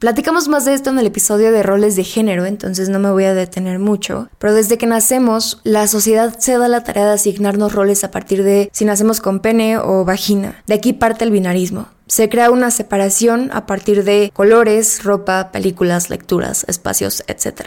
Platicamos 0.00 0.48
más 0.48 0.64
de 0.64 0.72
esto 0.72 0.88
en 0.88 0.98
el 0.98 1.04
episodio 1.04 1.52
de 1.52 1.62
roles 1.62 1.94
de 1.94 2.04
género, 2.04 2.46
entonces 2.46 2.88
no 2.88 2.98
me 2.98 3.10
voy 3.10 3.24
a 3.24 3.34
detener 3.34 3.78
mucho, 3.78 4.30
pero 4.38 4.54
desde 4.54 4.78
que 4.78 4.86
nacemos, 4.86 5.60
la 5.62 5.86
sociedad 5.88 6.38
se 6.38 6.56
da 6.56 6.68
la 6.68 6.82
tarea 6.84 7.04
de 7.04 7.12
asignarnos 7.12 7.74
roles 7.74 8.02
a 8.02 8.10
partir 8.10 8.42
de 8.42 8.70
si 8.72 8.86
nacemos 8.86 9.20
con 9.20 9.40
pene 9.40 9.76
o 9.76 10.06
vagina. 10.06 10.62
De 10.66 10.72
aquí 10.72 10.94
parte 10.94 11.24
el 11.24 11.30
binarismo. 11.30 11.88
Se 12.06 12.30
crea 12.30 12.50
una 12.50 12.70
separación 12.70 13.50
a 13.52 13.66
partir 13.66 14.02
de 14.04 14.30
colores, 14.32 15.04
ropa, 15.04 15.52
películas, 15.52 16.08
lecturas, 16.08 16.64
espacios, 16.66 17.22
etc. 17.26 17.66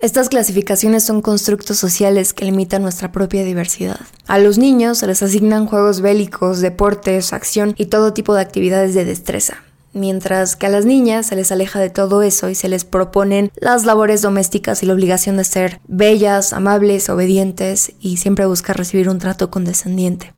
Estas 0.00 0.28
clasificaciones 0.30 1.04
son 1.04 1.22
constructos 1.22 1.76
sociales 1.76 2.32
que 2.32 2.46
limitan 2.46 2.82
nuestra 2.82 3.12
propia 3.12 3.44
diversidad. 3.44 4.00
A 4.26 4.40
los 4.40 4.58
niños 4.58 4.98
se 4.98 5.06
les 5.06 5.22
asignan 5.22 5.66
juegos 5.66 6.00
bélicos, 6.00 6.58
deportes, 6.58 7.32
acción 7.32 7.74
y 7.76 7.86
todo 7.86 8.12
tipo 8.12 8.34
de 8.34 8.42
actividades 8.42 8.94
de 8.94 9.04
destreza, 9.04 9.62
mientras 9.92 10.56
que 10.56 10.66
a 10.66 10.70
las 10.70 10.84
niñas 10.84 11.26
se 11.26 11.36
les 11.36 11.52
aleja 11.52 11.80
de 11.80 11.90
todo 11.90 12.22
eso 12.22 12.48
y 12.48 12.54
se 12.54 12.68
les 12.68 12.84
proponen 12.84 13.50
las 13.56 13.84
labores 13.84 14.22
domésticas 14.22 14.82
y 14.82 14.86
la 14.86 14.94
obligación 14.94 15.36
de 15.36 15.44
ser 15.44 15.80
bellas, 15.86 16.52
amables, 16.52 17.08
obedientes 17.08 17.92
y 18.00 18.18
siempre 18.18 18.46
buscar 18.46 18.76
recibir 18.76 19.08
un 19.08 19.18
trato 19.18 19.50
condescendiente. 19.50 20.34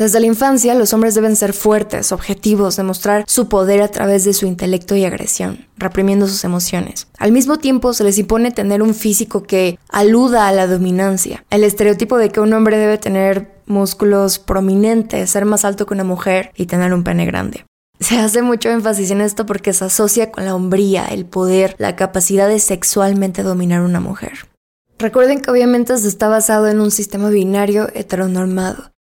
Desde 0.00 0.18
la 0.18 0.26
infancia, 0.26 0.74
los 0.74 0.94
hombres 0.94 1.14
deben 1.14 1.36
ser 1.36 1.52
fuertes, 1.52 2.10
objetivos, 2.10 2.76
demostrar 2.76 3.24
su 3.26 3.50
poder 3.50 3.82
a 3.82 3.88
través 3.88 4.24
de 4.24 4.32
su 4.32 4.46
intelecto 4.46 4.96
y 4.96 5.04
agresión, 5.04 5.66
reprimiendo 5.76 6.26
sus 6.26 6.42
emociones. 6.44 7.06
Al 7.18 7.32
mismo 7.32 7.58
tiempo, 7.58 7.92
se 7.92 8.04
les 8.04 8.16
impone 8.16 8.50
tener 8.50 8.80
un 8.80 8.94
físico 8.94 9.42
que 9.42 9.78
aluda 9.90 10.48
a 10.48 10.52
la 10.52 10.66
dominancia. 10.66 11.44
El 11.50 11.64
estereotipo 11.64 12.16
de 12.16 12.30
que 12.30 12.40
un 12.40 12.54
hombre 12.54 12.78
debe 12.78 12.96
tener 12.96 13.60
músculos 13.66 14.38
prominentes, 14.38 15.28
ser 15.28 15.44
más 15.44 15.66
alto 15.66 15.84
que 15.84 15.92
una 15.92 16.04
mujer 16.04 16.50
y 16.56 16.64
tener 16.64 16.94
un 16.94 17.04
pene 17.04 17.26
grande. 17.26 17.66
Se 18.00 18.16
hace 18.16 18.40
mucho 18.40 18.70
énfasis 18.70 19.10
en 19.10 19.20
esto 19.20 19.44
porque 19.44 19.74
se 19.74 19.84
asocia 19.84 20.32
con 20.32 20.46
la 20.46 20.54
hombría, 20.54 21.06
el 21.06 21.26
poder, 21.26 21.76
la 21.78 21.96
capacidad 21.96 22.48
de 22.48 22.58
sexualmente 22.58 23.42
dominar 23.42 23.80
a 23.80 23.84
una 23.84 24.00
mujer. 24.00 24.48
Recuerden 24.98 25.40
que 25.40 25.50
obviamente 25.50 25.92
esto 25.92 26.08
está 26.08 26.28
basado 26.28 26.68
en 26.68 26.80
un 26.80 26.90
sistema 26.90 27.28
binario 27.28 27.88
heteronormado. 27.94 28.92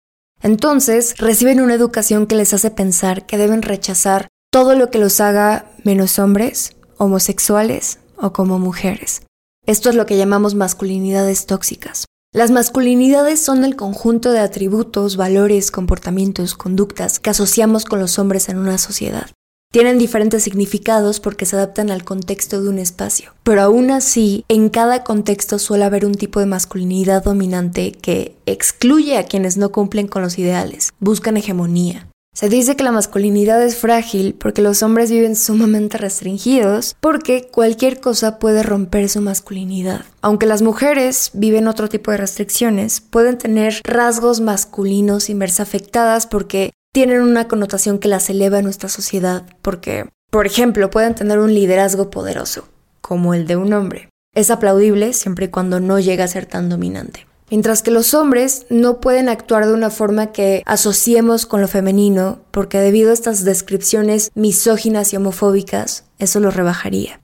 Entonces, 0.41 1.18
reciben 1.18 1.62
una 1.62 1.74
educación 1.74 2.27
que 2.27 2.36
les 2.36 2.53
hace 2.53 2.72
pensar 2.72 3.25
que 3.25 3.38
deben 3.38 3.62
rechazar 3.62 4.27
todo 4.51 4.75
lo 4.75 4.89
que 4.89 5.00
los 5.00 5.20
haga 5.22 5.72
menos 5.84 6.20
hombres, 6.20 6.75
homosexuales 6.98 8.00
o 8.18 8.34
como 8.34 8.60
mujeres. 8.60 9.22
Esto 9.65 9.89
es 9.89 9.96
lo 9.96 10.06
que 10.06 10.18
llamamos 10.18 10.56
masculinidades 10.56 11.46
tóxicas. 11.46 12.06
Las 12.31 12.51
masculinidades 12.51 13.41
son 13.41 13.65
el 13.65 13.75
conjunto 13.75 14.31
de 14.31 14.38
atributos, 14.38 15.17
valores, 15.17 15.71
comportamientos, 15.71 16.53
conductas 16.53 17.19
que 17.19 17.31
asociamos 17.31 17.86
con 17.86 18.00
los 18.00 18.19
hombres 18.19 18.50
en 18.50 18.59
una 18.59 18.77
sociedad. 18.77 19.31
Tienen 19.71 19.98
diferentes 19.98 20.43
significados 20.43 21.19
porque 21.19 21.48
se 21.48 21.55
adaptan 21.55 21.89
al 21.89 22.03
contexto 22.03 22.62
de 22.62 22.69
un 22.69 22.77
espacio, 22.77 23.33
pero 23.41 23.63
aún 23.63 23.89
así, 23.89 24.45
en 24.48 24.69
cada 24.69 25.03
contexto 25.03 25.57
suele 25.57 25.86
haber 25.86 26.05
un 26.05 26.13
tipo 26.13 26.39
de 26.39 26.45
masculinidad 26.45 27.24
dominante 27.24 27.93
que 27.93 28.36
excluye 28.45 29.17
a 29.17 29.24
quienes 29.24 29.57
no 29.57 29.71
cumplen 29.71 30.07
con 30.07 30.21
los 30.21 30.38
ideales, 30.38 30.91
buscan 31.00 31.36
hegemonía. 31.36 32.09
Se 32.39 32.48
dice 32.48 32.77
que 32.77 32.86
la 32.86 32.93
masculinidad 32.93 33.62
es 33.62 33.75
frágil 33.75 34.34
porque 34.34 34.62
los 34.62 34.81
hombres 34.81 35.12
viven 35.12 35.36
sumamente 35.36 35.98
restringidos 35.98 36.96
porque 37.01 37.50
cualquier 37.51 38.00
cosa 38.00 38.39
puede 38.39 38.63
romper 38.63 39.10
su 39.10 39.19
masculinidad. 39.19 40.05
Aunque 40.22 40.46
las 40.46 40.62
mujeres 40.62 41.31
viven 41.34 41.67
otro 41.67 41.89
tipo 41.89 42.12
de 42.12 42.17
restricciones, 42.17 43.01
pueden 43.01 43.38
tener 43.38 43.81
rasgos 43.84 44.39
masculinos 44.39 45.25
sin 45.25 45.38
verse 45.38 45.62
afectadas 45.62 46.27
porque 46.27 46.72
tienen 46.93 47.24
una 47.24 47.50
connotación 47.50 48.00
que 48.00 48.08
las 48.08 48.29
eleva 48.29 48.60
en 48.60 48.63
nuestra 48.63 48.88
sociedad 48.88 49.43
porque, 49.62 50.08
por 50.31 50.46
ejemplo, 50.46 50.89
pueden 50.89 51.15
tener 51.15 51.39
un 51.39 51.53
liderazgo 51.53 52.10
poderoso, 52.10 52.69
como 53.01 53.34
el 53.34 53.48
de 53.48 53.58
un 53.58 53.74
hombre. 53.74 54.08
Es 54.34 54.50
aplaudible 54.50 55.12
siempre 55.12 55.48
y 55.48 55.50
cuando 55.50 55.81
no 55.81 56.00
llega 56.00 56.24
a 56.24 56.29
ser 56.29 56.46
tan 56.46 56.69
dominante. 56.69 57.27
Mientras 57.50 57.82
que 57.82 57.91
los 57.91 58.13
hombres 58.13 58.65
no 58.70 59.00
pueden 59.00 59.29
actuar 59.29 59.65
de 59.65 59.74
una 59.74 59.89
forma 59.89 60.32
que 60.32 60.62
asociemos 60.65 61.46
con 61.46 61.62
lo 61.62 61.68
femenino, 61.68 62.39
porque 62.51 62.79
debido 62.79 63.10
a 63.10 63.13
estas 63.13 63.44
descripciones 63.44 64.32
misóginas 64.36 65.13
y 65.13 65.18
homofóbicas, 65.18 66.06
eso 66.20 66.39
lo 66.39 66.51
rebajaría. 66.51 67.22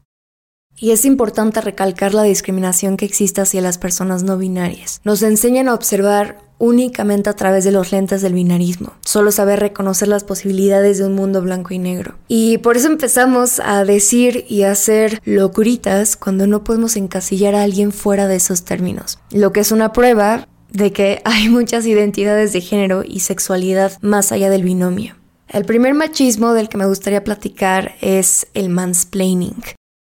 Y 0.77 0.91
es 0.91 1.05
importante 1.05 1.61
recalcar 1.61 2.13
la 2.13 2.23
discriminación 2.23 2.97
que 2.97 3.05
existe 3.05 3.41
hacia 3.41 3.61
las 3.61 3.77
personas 3.77 4.23
no 4.23 4.37
binarias. 4.37 4.99
Nos 5.03 5.21
enseñan 5.21 5.69
a 5.69 5.73
observar 5.73 6.37
únicamente 6.57 7.29
a 7.29 7.35
través 7.35 7.63
de 7.63 7.71
los 7.71 7.91
lentes 7.91 8.21
del 8.21 8.33
binarismo, 8.33 8.93
solo 9.01 9.31
saber 9.31 9.59
reconocer 9.59 10.07
las 10.07 10.23
posibilidades 10.23 10.97
de 10.97 11.05
un 11.05 11.13
mundo 11.13 11.41
blanco 11.41 11.73
y 11.73 11.79
negro. 11.79 12.15
Y 12.27 12.57
por 12.59 12.77
eso 12.77 12.87
empezamos 12.87 13.59
a 13.59 13.83
decir 13.83 14.45
y 14.47 14.63
hacer 14.63 15.21
locuritas 15.25 16.15
cuando 16.15 16.47
no 16.47 16.63
podemos 16.63 16.95
encasillar 16.95 17.55
a 17.55 17.63
alguien 17.63 17.91
fuera 17.91 18.27
de 18.27 18.37
esos 18.37 18.63
términos, 18.63 19.19
lo 19.31 19.51
que 19.51 19.61
es 19.61 19.71
una 19.71 19.93
prueba 19.93 20.47
de 20.71 20.91
que 20.91 21.21
hay 21.25 21.49
muchas 21.49 21.85
identidades 21.85 22.53
de 22.53 22.61
género 22.61 23.03
y 23.05 23.21
sexualidad 23.21 23.93
más 24.01 24.31
allá 24.31 24.49
del 24.49 24.63
binomio. 24.63 25.15
El 25.47 25.63
primer 25.63 25.93
machismo 25.93 26.53
del 26.53 26.69
que 26.69 26.77
me 26.77 26.87
gustaría 26.87 27.23
platicar 27.23 27.95
es 28.01 28.47
el 28.53 28.69
mansplaining. 28.69 29.55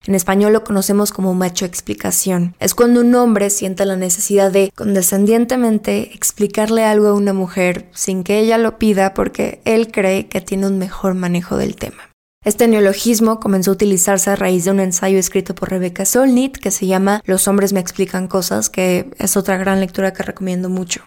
En 0.08 0.16
español 0.16 0.54
lo 0.54 0.64
conocemos 0.64 1.12
como 1.12 1.34
macho 1.34 1.66
explicación. 1.66 2.56
Es 2.60 2.74
cuando 2.74 3.02
un 3.02 3.14
hombre 3.14 3.50
siente 3.50 3.86
la 3.86 3.98
necesidad 3.98 4.54
de 4.54 4.72
condescendientemente 4.74 6.16
explicarle 6.16 6.86
algo 6.86 7.08
a 7.10 7.14
una 7.14 7.34
mujer 7.34 7.90
sin 7.94 8.24
que 8.24 8.40
ella 8.40 8.58
lo 8.58 8.78
pida 8.80 9.14
porque 9.14 9.62
él 9.66 9.92
cree 9.92 10.30
que 10.30 10.40
tiene 10.40 10.66
un 10.66 10.78
mejor 10.78 11.14
manejo 11.14 11.58
del 11.58 11.76
tema. 11.76 12.10
Este 12.46 12.70
neologismo 12.70 13.42
comenzó 13.42 13.72
a 13.72 13.74
utilizarse 13.74 14.30
a 14.30 14.38
raíz 14.38 14.64
de 14.64 14.72
un 14.72 14.80
ensayo 14.80 15.20
escrito 15.20 15.54
por 15.54 15.70
Rebecca 15.70 16.06
Solnit 16.06 16.56
que 16.58 16.72
se 16.72 16.88
llama 16.88 17.22
Los 17.26 17.50
hombres 17.50 17.74
me 17.74 17.82
explican 17.82 18.30
cosas, 18.30 18.70
que 18.70 19.12
es 19.18 19.36
otra 19.36 19.58
gran 19.58 19.82
lectura 19.82 20.14
que 20.14 20.24
recomiendo 20.24 20.70
mucho. 20.70 21.04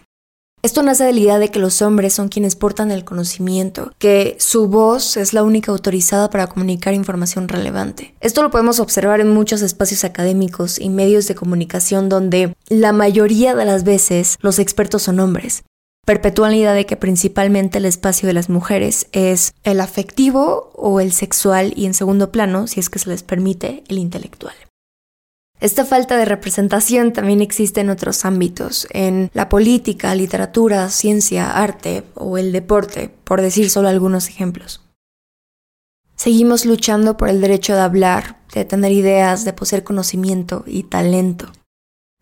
Esto 0.63 0.83
nace 0.83 1.05
de 1.05 1.13
la 1.13 1.19
idea 1.19 1.39
de 1.39 1.49
que 1.49 1.57
los 1.57 1.81
hombres 1.81 2.13
son 2.13 2.29
quienes 2.29 2.55
portan 2.55 2.91
el 2.91 3.03
conocimiento, 3.03 3.93
que 3.97 4.35
su 4.39 4.67
voz 4.67 5.17
es 5.17 5.33
la 5.33 5.41
única 5.41 5.71
autorizada 5.71 6.29
para 6.29 6.45
comunicar 6.45 6.93
información 6.93 7.47
relevante. 7.47 8.13
Esto 8.21 8.43
lo 8.43 8.51
podemos 8.51 8.79
observar 8.79 9.21
en 9.21 9.33
muchos 9.33 9.63
espacios 9.63 10.03
académicos 10.03 10.77
y 10.77 10.89
medios 10.89 11.27
de 11.27 11.33
comunicación 11.33 12.09
donde 12.09 12.53
la 12.69 12.93
mayoría 12.93 13.55
de 13.55 13.65
las 13.65 13.83
veces 13.83 14.37
los 14.41 14.59
expertos 14.59 15.01
son 15.01 15.19
hombres. 15.19 15.63
Perpetúan 16.05 16.51
la 16.51 16.57
idea 16.57 16.73
de 16.73 16.85
que 16.85 16.95
principalmente 16.95 17.79
el 17.79 17.85
espacio 17.85 18.27
de 18.27 18.33
las 18.33 18.49
mujeres 18.49 19.07
es 19.13 19.53
el 19.63 19.81
afectivo 19.81 20.71
o 20.75 20.99
el 20.99 21.11
sexual 21.11 21.73
y 21.75 21.87
en 21.87 21.95
segundo 21.95 22.31
plano, 22.31 22.67
si 22.67 22.79
es 22.79 22.89
que 22.91 22.99
se 22.99 23.09
les 23.09 23.23
permite, 23.23 23.83
el 23.87 23.97
intelectual. 23.97 24.53
Esta 25.61 25.85
falta 25.85 26.17
de 26.17 26.25
representación 26.25 27.13
también 27.13 27.39
existe 27.39 27.81
en 27.81 27.91
otros 27.91 28.25
ámbitos, 28.25 28.87
en 28.89 29.29
la 29.35 29.47
política, 29.47 30.15
literatura, 30.15 30.89
ciencia, 30.89 31.51
arte 31.51 32.03
o 32.15 32.39
el 32.39 32.51
deporte, 32.51 33.11
por 33.23 33.41
decir 33.41 33.69
solo 33.69 33.87
algunos 33.87 34.27
ejemplos. 34.27 34.81
Seguimos 36.15 36.65
luchando 36.65 37.15
por 37.15 37.29
el 37.29 37.41
derecho 37.41 37.75
de 37.75 37.81
hablar, 37.81 38.39
de 38.55 38.65
tener 38.65 38.91
ideas, 38.91 39.45
de 39.45 39.53
poseer 39.53 39.83
conocimiento 39.83 40.63
y 40.65 40.83
talento. 40.83 41.51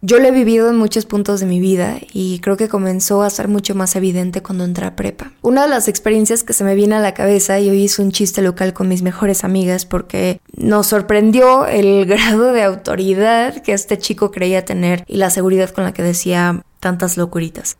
Yo 0.01 0.17
lo 0.19 0.29
he 0.29 0.31
vivido 0.31 0.69
en 0.69 0.77
muchos 0.77 1.05
puntos 1.05 1.41
de 1.41 1.45
mi 1.45 1.59
vida 1.59 1.99
y 2.13 2.39
creo 2.39 2.55
que 2.55 2.69
comenzó 2.69 3.21
a 3.21 3.29
ser 3.29 3.49
mucho 3.49 3.75
más 3.75 3.97
evidente 3.97 4.41
cuando 4.41 4.63
entré 4.63 4.85
a 4.85 4.95
prepa. 4.95 5.33
Una 5.41 5.63
de 5.63 5.67
las 5.67 5.89
experiencias 5.89 6.43
que 6.43 6.53
se 6.53 6.63
me 6.63 6.73
viene 6.73 6.95
a 6.95 7.01
la 7.01 7.13
cabeza 7.13 7.59
y 7.59 7.69
hoy 7.69 7.83
hice 7.83 8.01
un 8.01 8.13
chiste 8.13 8.41
local 8.41 8.73
con 8.73 8.87
mis 8.87 9.01
mejores 9.01 9.43
amigas 9.43 9.85
porque 9.85 10.39
nos 10.55 10.87
sorprendió 10.87 11.67
el 11.67 12.05
grado 12.07 12.53
de 12.53 12.63
autoridad 12.63 13.61
que 13.61 13.73
este 13.73 13.97
chico 13.97 14.31
creía 14.31 14.63
tener 14.63 15.03
y 15.05 15.17
la 15.17 15.29
seguridad 15.31 15.69
con 15.71 15.83
la 15.83 15.91
que 15.91 16.01
decía 16.01 16.63
tantas 16.79 17.17
locuritas. 17.17 17.75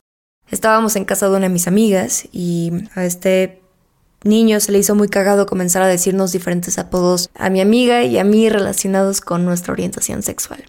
Estábamos 0.51 0.97
en 0.97 1.05
casa 1.05 1.29
de 1.29 1.37
una 1.37 1.47
de 1.47 1.53
mis 1.53 1.69
amigas 1.69 2.27
y 2.33 2.73
a 2.95 3.05
este 3.05 3.61
niño 4.25 4.59
se 4.59 4.73
le 4.73 4.79
hizo 4.79 4.93
muy 4.93 5.07
cagado 5.07 5.45
comenzar 5.45 5.83
a 5.83 5.87
decirnos 5.87 6.33
diferentes 6.33 6.79
apodos 6.79 7.29
a 7.33 7.49
mi 7.49 7.61
amiga 7.61 8.03
y 8.03 8.17
a 8.17 8.25
mí 8.25 8.49
relacionados 8.49 9.21
con 9.21 9.45
nuestra 9.45 9.71
orientación 9.71 10.21
sexual. 10.21 10.65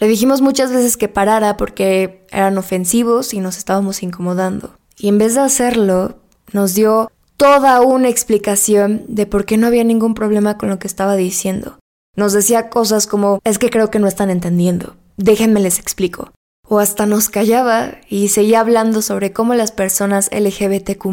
Le 0.00 0.08
dijimos 0.08 0.40
muchas 0.40 0.72
veces 0.72 0.96
que 0.96 1.08
parara 1.08 1.58
porque 1.58 2.26
eran 2.30 2.56
ofensivos 2.56 3.34
y 3.34 3.40
nos 3.40 3.58
estábamos 3.58 4.02
incomodando. 4.02 4.74
Y 4.98 5.08
en 5.08 5.18
vez 5.18 5.34
de 5.34 5.42
hacerlo, 5.42 6.16
nos 6.52 6.74
dio 6.74 7.12
toda 7.36 7.82
una 7.82 8.08
explicación 8.08 9.04
de 9.08 9.26
por 9.26 9.44
qué 9.44 9.58
no 9.58 9.66
había 9.66 9.84
ningún 9.84 10.14
problema 10.14 10.56
con 10.56 10.70
lo 10.70 10.78
que 10.78 10.86
estaba 10.86 11.16
diciendo. 11.16 11.78
Nos 12.16 12.32
decía 12.32 12.70
cosas 12.70 13.06
como, 13.06 13.40
es 13.44 13.58
que 13.58 13.68
creo 13.68 13.90
que 13.90 13.98
no 13.98 14.08
están 14.08 14.30
entendiendo, 14.30 14.96
déjenme 15.18 15.60
les 15.60 15.78
explico. 15.78 16.32
O 16.66 16.78
hasta 16.78 17.04
nos 17.04 17.28
callaba 17.28 17.96
y 18.08 18.28
seguía 18.28 18.60
hablando 18.60 19.02
sobre 19.02 19.32
cómo 19.32 19.54
las 19.54 19.70
personas 19.70 20.30
LGBTQ 20.32 21.04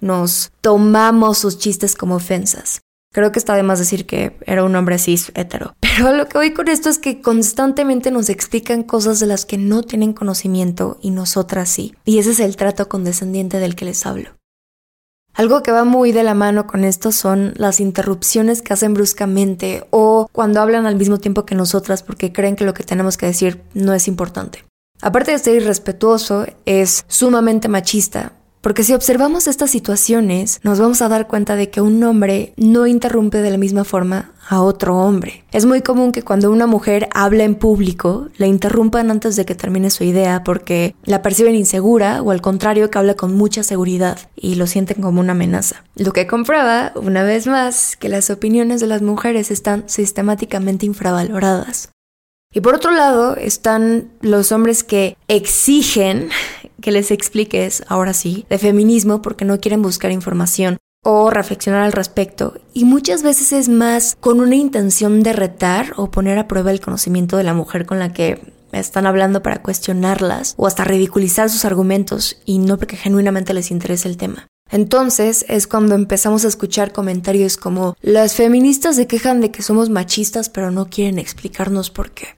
nos 0.00 0.52
tomamos 0.60 1.38
sus 1.38 1.58
chistes 1.58 1.96
como 1.96 2.16
ofensas. 2.16 2.82
Creo 3.12 3.32
que 3.32 3.38
está 3.38 3.54
de 3.54 3.62
más 3.62 3.78
decir 3.78 4.06
que 4.06 4.36
era 4.46 4.64
un 4.64 4.76
hombre 4.76 4.98
cis 4.98 5.32
hetero. 5.34 5.74
Pero 5.80 6.12
lo 6.14 6.28
que 6.28 6.38
voy 6.38 6.52
con 6.52 6.68
esto 6.68 6.90
es 6.90 6.98
que 6.98 7.20
constantemente 7.20 8.10
nos 8.10 8.28
explican 8.28 8.82
cosas 8.82 9.20
de 9.20 9.26
las 9.26 9.46
que 9.46 9.58
no 9.58 9.82
tienen 9.82 10.12
conocimiento 10.12 10.98
y 11.00 11.10
nosotras 11.10 11.68
sí. 11.68 11.94
Y 12.04 12.18
ese 12.18 12.32
es 12.32 12.40
el 12.40 12.56
trato 12.56 12.88
condescendiente 12.88 13.58
del 13.58 13.76
que 13.76 13.86
les 13.86 14.04
hablo. 14.06 14.30
Algo 15.34 15.62
que 15.62 15.70
va 15.70 15.84
muy 15.84 16.10
de 16.10 16.24
la 16.24 16.34
mano 16.34 16.66
con 16.66 16.84
esto 16.84 17.12
son 17.12 17.54
las 17.56 17.78
interrupciones 17.78 18.60
que 18.60 18.72
hacen 18.72 18.92
bruscamente 18.92 19.86
o 19.90 20.28
cuando 20.32 20.60
hablan 20.60 20.84
al 20.84 20.96
mismo 20.96 21.18
tiempo 21.18 21.46
que 21.46 21.54
nosotras 21.54 22.02
porque 22.02 22.32
creen 22.32 22.56
que 22.56 22.64
lo 22.64 22.74
que 22.74 22.82
tenemos 22.82 23.16
que 23.16 23.26
decir 23.26 23.62
no 23.72 23.94
es 23.94 24.08
importante. 24.08 24.64
Aparte 25.00 25.30
de 25.30 25.38
ser 25.38 25.54
irrespetuoso, 25.54 26.46
es 26.66 27.04
sumamente 27.06 27.68
machista 27.68 28.32
Porque 28.60 28.82
si 28.82 28.92
observamos 28.92 29.46
estas 29.46 29.70
situaciones, 29.70 30.60
nos 30.62 30.80
vamos 30.80 31.00
a 31.02 31.08
dar 31.08 31.28
cuenta 31.28 31.56
de 31.56 31.70
que 31.70 31.80
un 31.80 32.02
hombre 32.02 32.54
no 32.56 32.86
interrumpe 32.86 33.38
de 33.38 33.50
la 33.50 33.58
misma 33.58 33.84
forma 33.84 34.32
a 34.48 34.62
otro 34.62 34.96
hombre. 34.96 35.44
Es 35.52 35.66
muy 35.66 35.82
común 35.82 36.10
que 36.10 36.22
cuando 36.22 36.50
una 36.50 36.66
mujer 36.66 37.08
habla 37.12 37.44
en 37.44 37.54
público, 37.54 38.28
la 38.38 38.46
interrumpan 38.46 39.10
antes 39.10 39.36
de 39.36 39.44
que 39.44 39.54
termine 39.54 39.90
su 39.90 40.04
idea 40.04 40.42
porque 40.42 40.94
la 41.04 41.22
perciben 41.22 41.54
insegura 41.54 42.22
o 42.22 42.30
al 42.30 42.40
contrario 42.40 42.90
que 42.90 42.98
habla 42.98 43.14
con 43.14 43.34
mucha 43.34 43.62
seguridad 43.62 44.18
y 44.34 44.54
lo 44.54 44.66
sienten 44.66 45.02
como 45.02 45.20
una 45.20 45.32
amenaza. 45.32 45.84
Lo 45.96 46.12
que 46.12 46.26
comprueba, 46.26 46.92
una 46.96 47.22
vez 47.22 47.46
más, 47.46 47.96
que 47.96 48.08
las 48.08 48.30
opiniones 48.30 48.80
de 48.80 48.86
las 48.86 49.02
mujeres 49.02 49.50
están 49.50 49.84
sistemáticamente 49.86 50.86
infravaloradas. 50.86 51.90
Y 52.50 52.62
por 52.62 52.74
otro 52.74 52.92
lado 52.92 53.36
están 53.36 54.10
los 54.22 54.52
hombres 54.52 54.82
que 54.82 55.18
exigen 55.28 56.30
que 56.80 56.92
les 56.92 57.10
expliques, 57.10 57.82
ahora 57.88 58.12
sí, 58.12 58.46
de 58.48 58.58
feminismo 58.58 59.22
porque 59.22 59.44
no 59.44 59.58
quieren 59.60 59.82
buscar 59.82 60.10
información 60.10 60.78
o 61.04 61.30
reflexionar 61.30 61.82
al 61.82 61.92
respecto. 61.92 62.54
Y 62.74 62.84
muchas 62.84 63.22
veces 63.22 63.52
es 63.52 63.68
más 63.68 64.16
con 64.20 64.40
una 64.40 64.56
intención 64.56 65.22
de 65.22 65.32
retar 65.32 65.92
o 65.96 66.10
poner 66.10 66.38
a 66.38 66.48
prueba 66.48 66.70
el 66.70 66.80
conocimiento 66.80 67.36
de 67.36 67.44
la 67.44 67.54
mujer 67.54 67.86
con 67.86 67.98
la 67.98 68.12
que 68.12 68.52
están 68.72 69.06
hablando 69.06 69.42
para 69.42 69.62
cuestionarlas 69.62 70.54
o 70.56 70.66
hasta 70.66 70.84
ridiculizar 70.84 71.50
sus 71.50 71.64
argumentos 71.64 72.38
y 72.44 72.58
no 72.58 72.76
porque 72.76 72.96
genuinamente 72.96 73.54
les 73.54 73.70
interese 73.70 74.08
el 74.08 74.16
tema. 74.16 74.46
Entonces 74.70 75.46
es 75.48 75.66
cuando 75.66 75.94
empezamos 75.94 76.44
a 76.44 76.48
escuchar 76.48 76.92
comentarios 76.92 77.56
como 77.56 77.96
las 78.02 78.34
feministas 78.34 78.96
se 78.96 79.06
quejan 79.06 79.40
de 79.40 79.50
que 79.50 79.62
somos 79.62 79.88
machistas 79.88 80.50
pero 80.50 80.70
no 80.70 80.90
quieren 80.90 81.18
explicarnos 81.18 81.90
por 81.90 82.10
qué. 82.10 82.37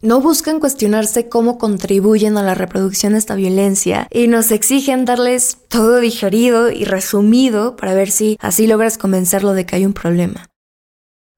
No 0.00 0.20
buscan 0.20 0.60
cuestionarse 0.60 1.28
cómo 1.28 1.58
contribuyen 1.58 2.36
a 2.38 2.44
la 2.44 2.54
reproducción 2.54 3.14
de 3.14 3.18
esta 3.18 3.34
violencia 3.34 4.06
y 4.12 4.28
nos 4.28 4.52
exigen 4.52 5.04
darles 5.04 5.58
todo 5.66 5.98
digerido 5.98 6.70
y 6.70 6.84
resumido 6.84 7.74
para 7.74 7.94
ver 7.94 8.12
si 8.12 8.38
así 8.40 8.68
logras 8.68 8.96
convencerlo 8.96 9.54
de 9.54 9.66
que 9.66 9.74
hay 9.74 9.86
un 9.86 9.94
problema. 9.94 10.46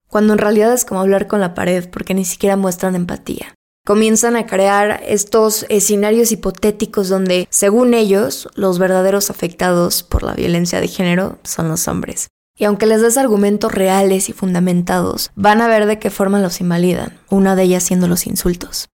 Cuando 0.07 0.33
en 0.33 0.39
realidad 0.39 0.73
es 0.73 0.85
como 0.85 1.01
hablar 1.01 1.27
con 1.27 1.39
la 1.39 1.55
pared 1.55 1.89
porque 1.89 2.13
ni 2.13 2.23
siquiera 2.23 2.55
muestran 2.55 2.95
empatía. 2.95 3.55
Comienzan 3.83 4.35
a 4.35 4.45
crear 4.45 5.01
estos 5.07 5.65
escenarios 5.69 6.31
hipotéticos 6.31 7.09
donde, 7.09 7.47
según 7.49 7.95
ellos, 7.95 8.47
los 8.53 8.77
verdaderos 8.77 9.31
afectados 9.31 10.03
por 10.03 10.21
la 10.21 10.35
violencia 10.35 10.79
de 10.79 10.87
género 10.87 11.39
son 11.43 11.67
los 11.67 11.87
hombres. 11.87 12.27
Y 12.57 12.65
aunque 12.65 12.85
les 12.85 13.01
des 13.01 13.17
argumentos 13.17 13.71
reales 13.71 14.29
y 14.29 14.33
fundamentados, 14.33 15.31
van 15.35 15.61
a 15.61 15.67
ver 15.67 15.85
de 15.85 15.99
qué 15.99 16.09
forma 16.09 16.39
los 16.39 16.61
invalidan, 16.61 17.17
una 17.29 17.55
de 17.55 17.63
ellas 17.63 17.83
siendo 17.83 18.07
los 18.07 18.27
insultos. 18.27 18.89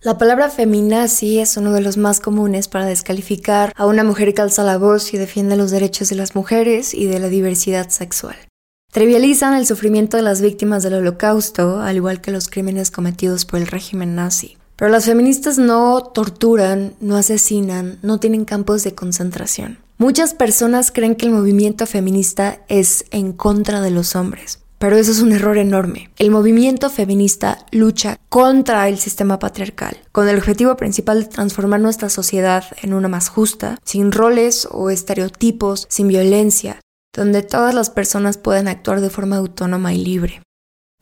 La 0.00 0.16
palabra 0.16 0.48
feminazi 0.48 1.40
es 1.40 1.56
uno 1.56 1.72
de 1.72 1.80
los 1.80 1.96
más 1.96 2.20
comunes 2.20 2.68
para 2.68 2.86
descalificar 2.86 3.72
a 3.74 3.84
una 3.84 4.04
mujer 4.04 4.32
que 4.32 4.42
alza 4.42 4.62
la 4.62 4.78
voz 4.78 5.12
y 5.12 5.18
defiende 5.18 5.56
los 5.56 5.72
derechos 5.72 6.08
de 6.08 6.14
las 6.14 6.36
mujeres 6.36 6.94
y 6.94 7.06
de 7.06 7.18
la 7.18 7.28
diversidad 7.28 7.88
sexual. 7.88 8.36
Trivializan 8.92 9.54
el 9.54 9.66
sufrimiento 9.66 10.16
de 10.16 10.22
las 10.22 10.40
víctimas 10.40 10.84
del 10.84 10.94
holocausto, 10.94 11.80
al 11.80 11.96
igual 11.96 12.20
que 12.20 12.30
los 12.30 12.48
crímenes 12.48 12.92
cometidos 12.92 13.44
por 13.44 13.58
el 13.58 13.66
régimen 13.66 14.14
nazi. 14.14 14.56
Pero 14.76 14.90
las 14.92 15.06
feministas 15.06 15.58
no 15.58 16.00
torturan, 16.14 16.94
no 17.00 17.16
asesinan, 17.16 17.98
no 18.02 18.20
tienen 18.20 18.44
campos 18.44 18.84
de 18.84 18.94
concentración. 18.94 19.78
Muchas 20.00 20.32
personas 20.32 20.92
creen 20.92 21.16
que 21.16 21.26
el 21.26 21.32
movimiento 21.32 21.84
feminista 21.84 22.60
es 22.68 23.04
en 23.10 23.32
contra 23.32 23.80
de 23.80 23.90
los 23.90 24.14
hombres. 24.14 24.60
Pero 24.78 24.96
eso 24.96 25.10
es 25.10 25.20
un 25.20 25.32
error 25.32 25.58
enorme. 25.58 26.12
El 26.18 26.30
movimiento 26.30 26.88
feminista 26.88 27.66
lucha 27.72 28.20
contra 28.28 28.88
el 28.88 29.00
sistema 29.00 29.40
patriarcal, 29.40 29.98
con 30.12 30.28
el 30.28 30.38
objetivo 30.38 30.76
principal 30.76 31.24
de 31.24 31.28
transformar 31.28 31.80
nuestra 31.80 32.10
sociedad 32.10 32.64
en 32.80 32.94
una 32.94 33.08
más 33.08 33.28
justa, 33.28 33.76
sin 33.84 34.12
roles 34.12 34.68
o 34.70 34.90
estereotipos, 34.90 35.88
sin 35.90 36.06
violencia, 36.06 36.78
donde 37.12 37.42
todas 37.42 37.74
las 37.74 37.90
personas 37.90 38.38
puedan 38.38 38.68
actuar 38.68 39.00
de 39.00 39.10
forma 39.10 39.38
autónoma 39.38 39.94
y 39.94 40.04
libre. 40.04 40.42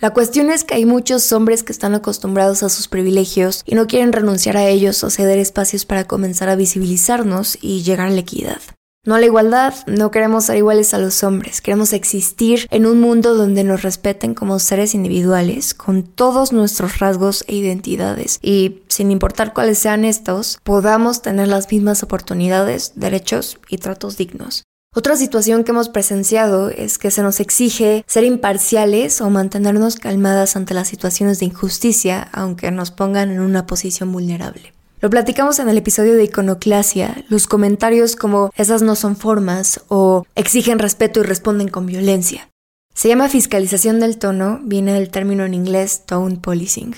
La 0.00 0.14
cuestión 0.14 0.48
es 0.48 0.64
que 0.64 0.74
hay 0.74 0.86
muchos 0.86 1.30
hombres 1.32 1.62
que 1.62 1.72
están 1.72 1.94
acostumbrados 1.94 2.62
a 2.62 2.70
sus 2.70 2.88
privilegios 2.88 3.62
y 3.66 3.74
no 3.74 3.86
quieren 3.86 4.14
renunciar 4.14 4.56
a 4.56 4.66
ellos 4.66 5.04
o 5.04 5.10
ceder 5.10 5.38
espacios 5.38 5.84
para 5.84 6.04
comenzar 6.04 6.48
a 6.48 6.56
visibilizarnos 6.56 7.58
y 7.60 7.82
llegar 7.82 8.06
a 8.06 8.10
la 8.10 8.20
equidad. 8.20 8.60
No 9.06 9.14
a 9.14 9.20
la 9.20 9.26
igualdad, 9.26 9.72
no 9.86 10.10
queremos 10.10 10.46
ser 10.46 10.56
iguales 10.56 10.92
a 10.92 10.98
los 10.98 11.22
hombres, 11.22 11.60
queremos 11.60 11.92
existir 11.92 12.66
en 12.72 12.86
un 12.86 13.00
mundo 13.00 13.36
donde 13.36 13.62
nos 13.62 13.82
respeten 13.82 14.34
como 14.34 14.58
seres 14.58 14.96
individuales, 14.96 15.74
con 15.74 16.02
todos 16.02 16.52
nuestros 16.52 16.98
rasgos 16.98 17.44
e 17.46 17.54
identidades, 17.54 18.40
y 18.42 18.82
sin 18.88 19.12
importar 19.12 19.54
cuáles 19.54 19.78
sean 19.78 20.04
estos, 20.04 20.58
podamos 20.64 21.22
tener 21.22 21.46
las 21.46 21.70
mismas 21.70 22.02
oportunidades, 22.02 22.94
derechos 22.96 23.60
y 23.68 23.78
tratos 23.78 24.16
dignos. 24.16 24.64
Otra 24.92 25.14
situación 25.14 25.62
que 25.62 25.70
hemos 25.70 25.88
presenciado 25.88 26.70
es 26.70 26.98
que 26.98 27.12
se 27.12 27.22
nos 27.22 27.38
exige 27.38 28.02
ser 28.08 28.24
imparciales 28.24 29.20
o 29.20 29.30
mantenernos 29.30 29.96
calmadas 29.96 30.56
ante 30.56 30.74
las 30.74 30.88
situaciones 30.88 31.38
de 31.38 31.46
injusticia, 31.46 32.28
aunque 32.32 32.72
nos 32.72 32.90
pongan 32.90 33.30
en 33.30 33.38
una 33.38 33.66
posición 33.66 34.10
vulnerable. 34.10 34.75
Lo 35.00 35.10
platicamos 35.10 35.58
en 35.58 35.68
el 35.68 35.76
episodio 35.76 36.14
de 36.14 36.24
iconoclasia, 36.24 37.24
los 37.28 37.46
comentarios 37.46 38.16
como 38.16 38.50
esas 38.56 38.80
no 38.80 38.94
son 38.94 39.14
formas 39.16 39.82
o 39.88 40.24
exigen 40.34 40.78
respeto 40.78 41.20
y 41.20 41.24
responden 41.24 41.68
con 41.68 41.84
violencia. 41.84 42.48
Se 42.94 43.08
llama 43.08 43.28
fiscalización 43.28 44.00
del 44.00 44.16
tono, 44.16 44.60
viene 44.62 44.94
del 44.94 45.10
término 45.10 45.44
en 45.44 45.52
inglés 45.52 46.06
tone 46.06 46.38
policing. 46.38 46.94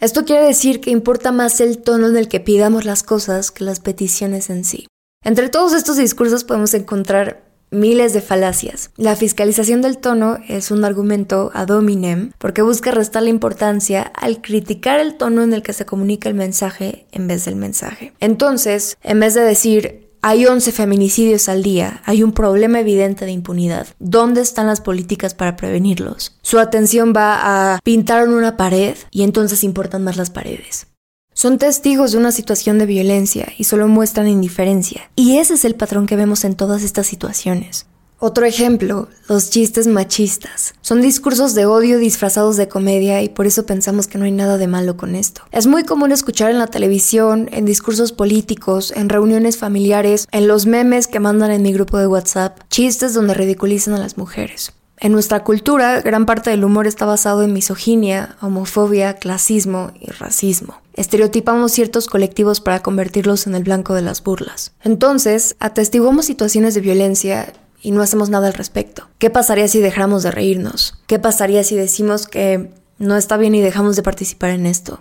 Esto 0.00 0.24
quiere 0.24 0.46
decir 0.46 0.80
que 0.80 0.90
importa 0.90 1.32
más 1.32 1.60
el 1.60 1.78
tono 1.78 2.06
en 2.06 2.16
el 2.16 2.28
que 2.28 2.38
pidamos 2.38 2.84
las 2.84 3.02
cosas 3.02 3.50
que 3.50 3.64
las 3.64 3.80
peticiones 3.80 4.48
en 4.48 4.64
sí. 4.64 4.86
Entre 5.24 5.48
todos 5.48 5.72
estos 5.72 5.96
discursos 5.96 6.44
podemos 6.44 6.74
encontrar 6.74 7.45
miles 7.76 8.12
de 8.12 8.20
falacias. 8.20 8.90
La 8.96 9.14
fiscalización 9.14 9.82
del 9.82 9.98
tono 9.98 10.38
es 10.48 10.70
un 10.70 10.84
argumento 10.84 11.50
ad 11.54 11.70
hominem 11.70 12.32
porque 12.38 12.62
busca 12.62 12.90
restar 12.90 13.22
la 13.22 13.30
importancia 13.30 14.02
al 14.02 14.40
criticar 14.40 14.98
el 14.98 15.16
tono 15.16 15.42
en 15.42 15.52
el 15.52 15.62
que 15.62 15.72
se 15.72 15.86
comunica 15.86 16.28
el 16.28 16.34
mensaje 16.34 17.06
en 17.12 17.28
vez 17.28 17.44
del 17.44 17.56
mensaje. 17.56 18.12
Entonces, 18.20 18.96
en 19.02 19.20
vez 19.20 19.34
de 19.34 19.42
decir 19.42 20.06
hay 20.22 20.44
11 20.44 20.72
feminicidios 20.72 21.48
al 21.48 21.62
día, 21.62 22.02
hay 22.04 22.24
un 22.24 22.32
problema 22.32 22.80
evidente 22.80 23.26
de 23.26 23.30
impunidad. 23.30 23.86
¿Dónde 24.00 24.40
están 24.40 24.66
las 24.66 24.80
políticas 24.80 25.34
para 25.34 25.54
prevenirlos? 25.54 26.36
Su 26.42 26.58
atención 26.58 27.12
va 27.16 27.74
a 27.74 27.78
pintar 27.84 28.28
una 28.28 28.56
pared 28.56 28.96
y 29.12 29.22
entonces 29.22 29.62
importan 29.62 30.02
más 30.02 30.16
las 30.16 30.30
paredes. 30.30 30.88
Son 31.38 31.58
testigos 31.58 32.12
de 32.12 32.18
una 32.18 32.32
situación 32.32 32.78
de 32.78 32.86
violencia 32.86 33.52
y 33.58 33.64
solo 33.64 33.88
muestran 33.88 34.26
indiferencia. 34.26 35.10
Y 35.16 35.36
ese 35.36 35.52
es 35.52 35.66
el 35.66 35.74
patrón 35.74 36.06
que 36.06 36.16
vemos 36.16 36.44
en 36.44 36.54
todas 36.54 36.82
estas 36.82 37.06
situaciones. 37.06 37.84
Otro 38.18 38.46
ejemplo, 38.46 39.08
los 39.28 39.50
chistes 39.50 39.86
machistas. 39.86 40.72
Son 40.80 41.02
discursos 41.02 41.54
de 41.54 41.66
odio 41.66 41.98
disfrazados 41.98 42.56
de 42.56 42.68
comedia 42.68 43.22
y 43.22 43.28
por 43.28 43.46
eso 43.46 43.66
pensamos 43.66 44.06
que 44.06 44.16
no 44.16 44.24
hay 44.24 44.32
nada 44.32 44.56
de 44.56 44.66
malo 44.66 44.96
con 44.96 45.14
esto. 45.14 45.42
Es 45.52 45.66
muy 45.66 45.84
común 45.84 46.10
escuchar 46.10 46.50
en 46.50 46.58
la 46.58 46.68
televisión, 46.68 47.50
en 47.52 47.66
discursos 47.66 48.12
políticos, 48.12 48.90
en 48.96 49.10
reuniones 49.10 49.58
familiares, 49.58 50.28
en 50.32 50.48
los 50.48 50.64
memes 50.64 51.06
que 51.06 51.20
mandan 51.20 51.50
en 51.50 51.60
mi 51.60 51.74
grupo 51.74 51.98
de 51.98 52.06
WhatsApp, 52.06 52.60
chistes 52.70 53.12
donde 53.12 53.34
ridiculizan 53.34 53.92
a 53.92 53.98
las 53.98 54.16
mujeres. 54.16 54.72
En 54.98 55.12
nuestra 55.12 55.44
cultura, 55.44 56.00
gran 56.00 56.24
parte 56.24 56.50
del 56.50 56.64
humor 56.64 56.86
está 56.86 57.04
basado 57.04 57.42
en 57.42 57.52
misoginia, 57.52 58.36
homofobia, 58.40 59.14
clasismo 59.14 59.92
y 60.00 60.10
racismo. 60.10 60.80
Estereotipamos 60.94 61.72
ciertos 61.72 62.06
colectivos 62.06 62.60
para 62.60 62.82
convertirlos 62.82 63.46
en 63.46 63.54
el 63.54 63.64
blanco 63.64 63.94
de 63.94 64.02
las 64.02 64.22
burlas. 64.22 64.72
Entonces, 64.82 65.54
atestiguamos 65.60 66.24
situaciones 66.24 66.74
de 66.74 66.80
violencia 66.80 67.52
y 67.82 67.90
no 67.90 68.00
hacemos 68.00 68.30
nada 68.30 68.46
al 68.46 68.54
respecto. 68.54 69.06
¿Qué 69.18 69.28
pasaría 69.28 69.68
si 69.68 69.80
dejáramos 69.80 70.22
de 70.22 70.30
reírnos? 70.30 70.98
¿Qué 71.06 71.18
pasaría 71.18 71.62
si 71.62 71.76
decimos 71.76 72.26
que 72.26 72.70
no 72.98 73.16
está 73.16 73.36
bien 73.36 73.54
y 73.54 73.60
dejamos 73.60 73.96
de 73.96 74.02
participar 74.02 74.50
en 74.50 74.64
esto? 74.64 75.00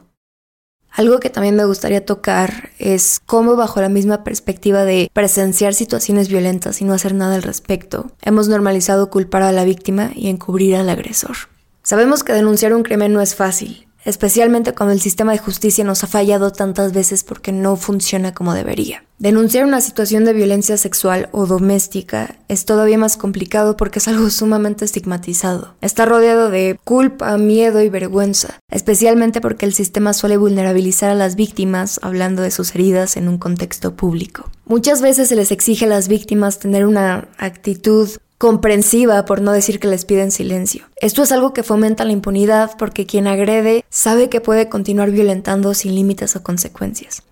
Algo 0.96 1.20
que 1.20 1.30
también 1.30 1.58
me 1.58 1.66
gustaría 1.66 2.06
tocar 2.06 2.70
es 2.80 3.20
cómo 3.26 3.58
bajo 3.58 3.82
la 3.82 3.90
misma 3.90 4.24
perspectiva 4.24 4.86
de 4.86 5.12
presenciar 5.12 5.74
situaciones 5.74 6.30
violentas 6.30 6.82
y 6.82 6.86
no 6.86 6.94
hacer 6.94 7.14
nada 7.14 7.36
al 7.36 7.44
respecto, 7.44 8.12
hemos 8.22 8.48
normalizado 8.48 9.10
culpar 9.10 9.42
a 9.42 9.52
la 9.52 9.66
víctima 9.66 10.12
y 10.16 10.30
encubrir 10.30 10.78
al 10.78 10.88
agresor. 10.88 11.36
Sabemos 11.84 12.24
que 12.24 12.32
denunciar 12.32 12.74
un 12.74 12.84
crimen 12.84 13.12
no 13.12 13.20
es 13.20 13.36
fácil, 13.36 13.88
especialmente 14.06 14.74
cuando 14.74 14.94
el 14.94 15.02
sistema 15.02 15.34
de 15.34 15.40
justicia 15.40 15.84
nos 15.84 16.04
ha 16.04 16.08
fallado 16.08 16.52
tantas 16.52 16.94
veces 16.94 17.24
porque 17.24 17.52
no 17.52 17.76
funciona 17.76 18.34
como 18.34 18.54
debería. 18.54 19.04
Denunciar 19.18 19.66
una 19.66 19.80
situación 19.80 20.26
de 20.26 20.34
violencia 20.34 20.78
sexual 20.78 21.30
o 21.32 21.46
doméstica 21.46 22.36
es 22.50 22.66
todavía 22.66 22.98
más 22.98 23.18
complicado 23.18 23.78
porque 23.78 24.00
es 24.00 24.08
algo 24.08 24.30
sumamente 24.30 24.86
estigmatizado. 24.86 25.76
Está 25.82 26.06
rodeado 26.06 26.50
de 26.50 26.78
culpa, 26.84 27.38
miedo 27.38 27.82
y 27.82 27.90
vergüenza, 27.90 28.60
especialmente 28.70 29.42
porque 29.42 29.66
el 29.66 29.74
sistema 29.74 30.14
suele 30.14 30.38
vulnerabilizar 30.38 31.10
a 31.10 31.16
las 31.16 31.36
víctimas 31.36 32.00
hablando 32.04 32.42
de 32.42 32.52
sus 32.52 32.76
heridas 32.76 33.18
en 33.18 33.28
un 33.28 33.38
contexto 33.38 33.96
público. 33.96 34.50
Muchas 34.66 35.02
veces 35.02 35.30
se 35.30 35.36
les 35.36 35.52
exige 35.52 35.86
a 35.86 35.90
las 35.90 36.08
víctimas 36.08 36.60
tener 36.60 36.86
una 36.86 37.30
actitud 37.38 38.10
comprensiva, 38.46 39.26
por 39.26 39.42
no 39.42 39.54
decir 39.54 39.80
que 39.80 39.88
les 39.88 40.06
piden 40.06 40.30
silencio. 40.30 40.86
Esto 40.98 41.24
es 41.24 41.32
algo 41.32 41.52
que 41.52 41.64
fomenta 41.64 42.06
la 42.06 42.12
impunidad 42.12 42.78
porque 42.78 43.08
quien 43.08 43.26
agrede 43.26 43.84
sabe 43.90 44.30
que 44.30 44.40
puede 44.40 44.70
continuar 44.70 45.10
violentando 45.10 45.74
sin 45.74 45.96
límites 45.96 46.36
o 46.36 46.44
consecuencias. 46.44 47.24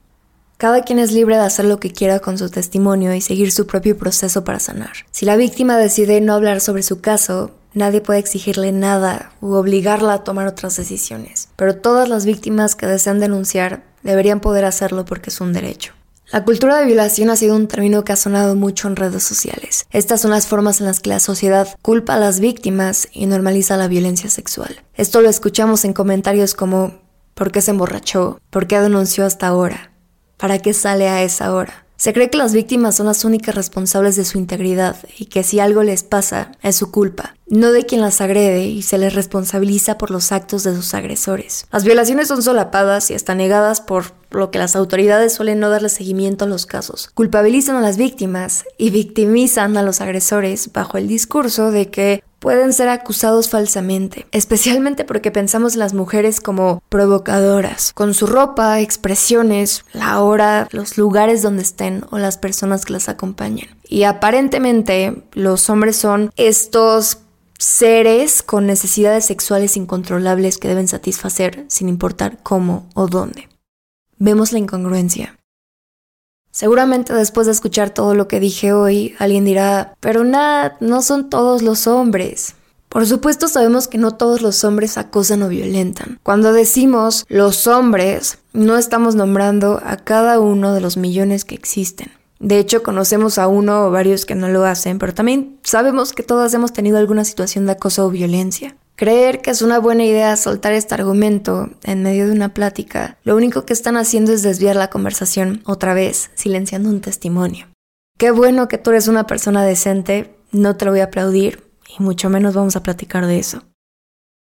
Cada 0.57 0.81
quien 0.81 0.97
es 0.97 1.11
libre 1.11 1.35
de 1.35 1.43
hacer 1.43 1.65
lo 1.65 1.79
que 1.79 1.91
quiera 1.91 2.19
con 2.19 2.39
su 2.39 2.49
testimonio 2.49 3.13
y 3.13 3.21
seguir 3.21 3.51
su 3.51 3.67
propio 3.67 3.95
proceso 3.95 4.43
para 4.43 4.59
sanar. 4.59 4.93
Si 5.11 5.27
la 5.27 5.35
víctima 5.35 5.77
decide 5.77 6.19
no 6.19 6.33
hablar 6.33 6.61
sobre 6.61 6.81
su 6.81 6.99
caso, 6.99 7.51
nadie 7.75 8.01
puede 8.01 8.17
exigirle 8.17 8.71
nada 8.71 9.33
u 9.39 9.53
obligarla 9.53 10.13
a 10.13 10.23
tomar 10.23 10.47
otras 10.47 10.77
decisiones. 10.77 11.47
Pero 11.57 11.75
todas 11.75 12.09
las 12.09 12.25
víctimas 12.25 12.73
que 12.73 12.87
desean 12.87 13.19
denunciar 13.19 13.83
deberían 14.01 14.39
poder 14.39 14.65
hacerlo 14.65 15.05
porque 15.05 15.29
es 15.29 15.39
un 15.41 15.53
derecho. 15.53 15.93
La 16.33 16.43
cultura 16.43 16.79
de 16.79 16.87
violación 16.87 17.29
ha 17.29 17.35
sido 17.35 17.55
un 17.55 17.67
término 17.67 18.03
que 18.03 18.11
ha 18.11 18.15
sonado 18.15 18.55
mucho 18.55 18.87
en 18.87 18.95
redes 18.95 19.21
sociales. 19.21 19.85
Estas 19.91 20.19
son 20.19 20.31
las 20.31 20.47
formas 20.47 20.79
en 20.79 20.87
las 20.87 20.99
que 20.99 21.11
la 21.11 21.19
sociedad 21.19 21.67
culpa 21.83 22.15
a 22.15 22.19
las 22.19 22.39
víctimas 22.39 23.07
y 23.11 23.27
normaliza 23.27 23.77
la 23.77 23.87
violencia 23.87 24.31
sexual. 24.31 24.81
Esto 24.95 25.21
lo 25.21 25.29
escuchamos 25.29 25.85
en 25.85 25.93
comentarios 25.93 26.55
como 26.55 26.95
¿por 27.35 27.51
qué 27.51 27.61
se 27.61 27.69
emborrachó? 27.69 28.39
¿Por 28.49 28.65
qué 28.65 28.79
denunció 28.79 29.27
hasta 29.27 29.45
ahora? 29.45 29.91
¿Para 30.37 30.57
qué 30.57 30.73
sale 30.73 31.07
a 31.07 31.21
esa 31.21 31.53
hora? 31.53 31.82
Se 31.95 32.11
cree 32.11 32.29
que 32.29 32.37
las 32.37 32.53
víctimas 32.53 32.95
son 32.95 33.05
las 33.05 33.23
únicas 33.23 33.55
responsables 33.55 34.15
de 34.15 34.25
su 34.25 34.37
integridad 34.37 34.97
y 35.17 35.25
que 35.25 35.43
si 35.43 35.59
algo 35.59 35.83
les 35.83 36.03
pasa 36.03 36.51
es 36.61 36.75
su 36.75 36.91
culpa, 36.91 37.35
no 37.47 37.71
de 37.71 37.85
quien 37.85 38.01
las 38.01 38.19
agrede 38.19 38.65
y 38.65 38.81
se 38.81 38.97
les 38.97 39.13
responsabiliza 39.13 39.97
por 39.97 40.11
los 40.11 40.31
actos 40.31 40.63
de 40.63 40.75
sus 40.75 40.93
agresores. 40.93 41.65
Las 41.71 41.83
violaciones 41.83 42.27
son 42.27 42.41
solapadas 42.41 43.09
y 43.11 43.13
hasta 43.13 43.35
negadas 43.35 43.79
por 43.79 44.13
lo 44.31 44.51
que 44.51 44.59
las 44.59 44.75
autoridades 44.75 45.33
suelen 45.33 45.59
no 45.59 45.69
darle 45.69 45.89
seguimiento 45.89 46.45
a 46.45 46.47
los 46.47 46.65
casos. 46.65 47.09
Culpabilizan 47.13 47.75
a 47.75 47.81
las 47.81 47.97
víctimas 47.97 48.65
y 48.77 48.89
victimizan 48.89 49.77
a 49.77 49.83
los 49.83 50.01
agresores 50.01 50.71
bajo 50.73 50.97
el 50.97 51.07
discurso 51.07 51.71
de 51.71 51.89
que 51.89 52.23
pueden 52.43 52.73
ser 52.73 52.89
acusados 52.89 53.47
falsamente, 53.47 54.27
especialmente 54.33 55.05
porque 55.05 55.31
pensamos 55.31 55.75
en 55.75 55.79
las 55.79 55.93
mujeres 55.93 56.41
como 56.41 56.83
provocadoras, 56.89 57.93
con 57.93 58.13
su 58.13 58.27
ropa, 58.27 58.81
expresiones, 58.81 59.85
la 59.93 60.19
hora, 60.19 60.67
los 60.71 60.97
lugares 60.97 61.41
donde 61.41 61.63
estén 61.63 62.03
o 62.11 62.17
las 62.17 62.37
personas 62.37 62.83
que 62.83 62.91
las 62.91 63.07
acompañan. 63.07 63.69
Y 63.87 64.03
aparentemente 64.03 65.23
los 65.31 65.69
hombres 65.69 65.95
son 65.95 66.31
estos 66.35 67.19
seres 67.57 68.43
con 68.43 68.65
necesidades 68.65 69.23
sexuales 69.23 69.77
incontrolables 69.77 70.57
que 70.57 70.67
deben 70.67 70.89
satisfacer 70.89 71.63
sin 71.69 71.87
importar 71.87 72.39
cómo 72.43 72.89
o 72.93 73.07
dónde. 73.07 73.47
Vemos 74.17 74.51
la 74.51 74.59
incongruencia. 74.59 75.37
Seguramente 76.53 77.13
después 77.13 77.47
de 77.47 77.51
escuchar 77.51 77.89
todo 77.89 78.13
lo 78.13 78.27
que 78.27 78.39
dije 78.39 78.73
hoy, 78.73 79.15
alguien 79.17 79.43
dirá, 79.43 79.95
pero 79.99 80.23
Nat, 80.23 80.79
no 80.81 81.01
son 81.01 81.31
todos 81.31 81.63
los 81.63 81.87
hombres. 81.87 82.53
Por 82.89 83.07
supuesto 83.07 83.47
sabemos 83.47 83.87
que 83.87 83.97
no 83.97 84.11
todos 84.11 84.43
los 84.43 84.63
hombres 84.63 84.99
acosan 84.99 85.41
o 85.41 85.49
violentan. 85.49 86.19
Cuando 86.21 86.53
decimos 86.53 87.25
los 87.27 87.65
hombres, 87.65 88.37
no 88.53 88.77
estamos 88.77 89.15
nombrando 89.15 89.81
a 89.83 89.97
cada 89.97 90.39
uno 90.39 90.75
de 90.75 90.81
los 90.81 90.95
millones 90.95 91.43
que 91.43 91.55
existen. 91.55 92.11
De 92.39 92.59
hecho, 92.59 92.83
conocemos 92.83 93.39
a 93.39 93.47
uno 93.47 93.87
o 93.87 93.89
varios 93.89 94.27
que 94.27 94.35
no 94.35 94.47
lo 94.47 94.63
hacen, 94.63 94.99
pero 94.99 95.15
también 95.15 95.57
sabemos 95.63 96.13
que 96.13 96.21
todas 96.21 96.53
hemos 96.53 96.71
tenido 96.71 96.99
alguna 96.99 97.25
situación 97.25 97.65
de 97.65 97.71
acoso 97.71 98.05
o 98.05 98.11
violencia. 98.11 98.75
Creer 99.03 99.41
que 99.41 99.51
es 99.51 99.61
una 99.61 99.79
buena 99.79 100.05
idea 100.05 100.37
soltar 100.37 100.71
este 100.71 100.93
argumento 100.93 101.69
en 101.83 102.03
medio 102.03 102.25
de 102.25 102.31
una 102.31 102.53
plática, 102.53 103.17
lo 103.25 103.35
único 103.35 103.65
que 103.65 103.73
están 103.73 103.97
haciendo 103.97 104.31
es 104.31 104.43
desviar 104.43 104.77
la 104.77 104.89
conversación 104.89 105.61
otra 105.65 105.93
vez, 105.93 106.31
silenciando 106.35 106.87
un 106.87 107.01
testimonio. 107.01 107.67
Qué 108.17 108.31
bueno 108.31 108.69
que 108.69 108.77
tú 108.77 108.91
eres 108.91 109.09
una 109.09 109.27
persona 109.27 109.65
decente, 109.65 110.37
no 110.53 110.77
te 110.77 110.85
lo 110.85 110.91
voy 110.91 111.01
a 111.01 111.05
aplaudir, 111.11 111.65
y 111.85 112.01
mucho 112.01 112.29
menos 112.29 112.53
vamos 112.53 112.77
a 112.77 112.81
platicar 112.81 113.27
de 113.27 113.39
eso. 113.39 113.63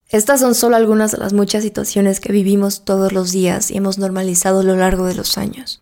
Estas 0.09 0.39
son 0.39 0.55
solo 0.55 0.75
algunas 0.75 1.11
de 1.11 1.19
las 1.19 1.33
muchas 1.33 1.61
situaciones 1.61 2.19
que 2.19 2.33
vivimos 2.33 2.83
todos 2.83 3.13
los 3.13 3.31
días 3.31 3.69
y 3.69 3.77
hemos 3.77 3.99
normalizado 3.99 4.61
a 4.61 4.63
lo 4.63 4.75
largo 4.75 5.05
de 5.05 5.13
los 5.13 5.37
años. 5.37 5.81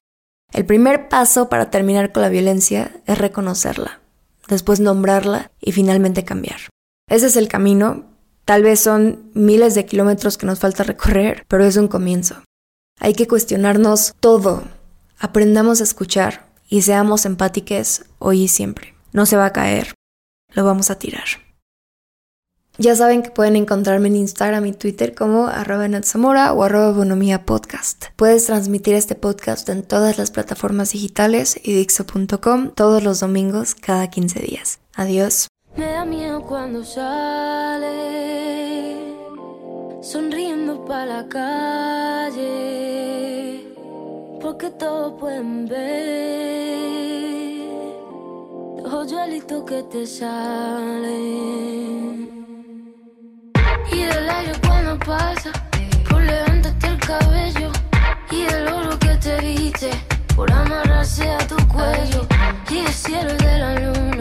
El 0.52 0.66
primer 0.66 1.08
paso 1.08 1.48
para 1.48 1.72
terminar 1.72 2.12
con 2.12 2.24
la 2.24 2.30
violencia 2.30 2.92
es 3.06 3.18
reconocerla, 3.18 4.02
después 4.50 4.82
nombrarla 4.82 5.50
y 5.62 5.72
finalmente 5.72 6.26
cambiar. 6.26 6.60
Ese 7.08 7.28
es 7.28 7.38
el 7.38 7.48
camino, 7.48 8.15
Tal 8.46 8.62
vez 8.62 8.80
son 8.80 9.32
miles 9.34 9.74
de 9.74 9.86
kilómetros 9.86 10.38
que 10.38 10.46
nos 10.46 10.60
falta 10.60 10.84
recorrer, 10.84 11.46
pero 11.48 11.66
es 11.66 11.78
un 11.78 11.88
comienzo. 11.88 12.44
Hay 13.00 13.14
que 13.14 13.28
cuestionarnos 13.28 14.14
todo. 14.20 14.64
Aprendamos 15.20 15.82
a 15.82 15.84
escuchar 15.84 16.48
y 16.70 16.84
seamos 16.84 17.26
empáticos 17.26 18.04
hoy 18.20 18.44
y 18.44 18.48
siempre. 18.48 18.94
No 19.12 19.26
se 19.26 19.36
va 19.36 19.48
a 19.48 19.54
caer. 19.54 19.94
Lo 20.54 20.64
vamos 20.64 20.92
a 20.92 21.00
tirar. 21.00 21.26
Ya 22.78 22.94
saben 22.96 23.24
que 23.24 23.32
pueden 23.32 23.56
encontrarme 23.56 24.10
en 24.10 24.18
Instagram 24.18 24.66
y 24.66 24.74
Twitter 24.74 25.16
como 25.16 25.48
arroba 25.48 25.88
o 26.54 26.64
arroba 26.64 26.92
bonomía 26.92 27.46
podcast. 27.46 28.08
Puedes 28.18 28.46
transmitir 28.46 28.96
este 28.96 29.16
podcast 29.16 29.68
en 29.70 29.82
todas 29.82 30.18
las 30.18 30.30
plataformas 30.32 30.92
digitales 30.92 31.58
y 31.64 31.74
dixo.com 31.74 32.72
todos 32.76 33.02
los 33.02 33.22
domingos 33.22 33.76
cada 33.76 34.10
15 34.10 34.40
días. 34.42 34.80
Adiós. 34.94 35.48
Me 35.78 35.86
da 35.92 36.06
miedo 36.06 36.42
cuando 36.42 36.86
sale, 36.86 37.92
sonriendo 40.02 40.86
para 40.86 41.06
la 41.06 41.28
calle, 41.28 42.46
porque 44.40 44.70
todos 44.70 45.20
pueden 45.20 45.68
ver 45.68 45.86
los 48.82 48.94
hoyuelitos 48.94 49.64
que 49.66 49.84
te 49.84 50.08
salen. 50.08 51.10
Y 53.92 54.04
del 54.04 54.30
aire 54.30 54.54
cuando 54.66 54.98
pasa, 55.00 55.52
por 56.10 56.22
levantarte 56.22 56.88
el 56.88 57.00
cabello, 57.00 57.70
y 58.32 58.46
el 58.46 58.68
oro 58.70 58.98
que 58.98 59.18
te 59.18 59.42
viste, 59.42 59.90
por 60.38 60.50
amarrarse 60.50 61.30
a 61.30 61.40
tu 61.40 61.58
cuello, 61.68 62.26
y 62.72 62.78
el 62.78 62.94
cielo 62.94 63.34
de 63.34 63.58
la 63.60 63.76
luna 63.80 64.15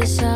this 0.00 0.29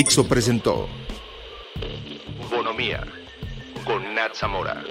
Dixo 0.00 0.26
presentó 0.26 0.88
Bonomía 2.50 3.06
con 3.84 4.14
Nat 4.14 4.34
Zamora. 4.34 4.82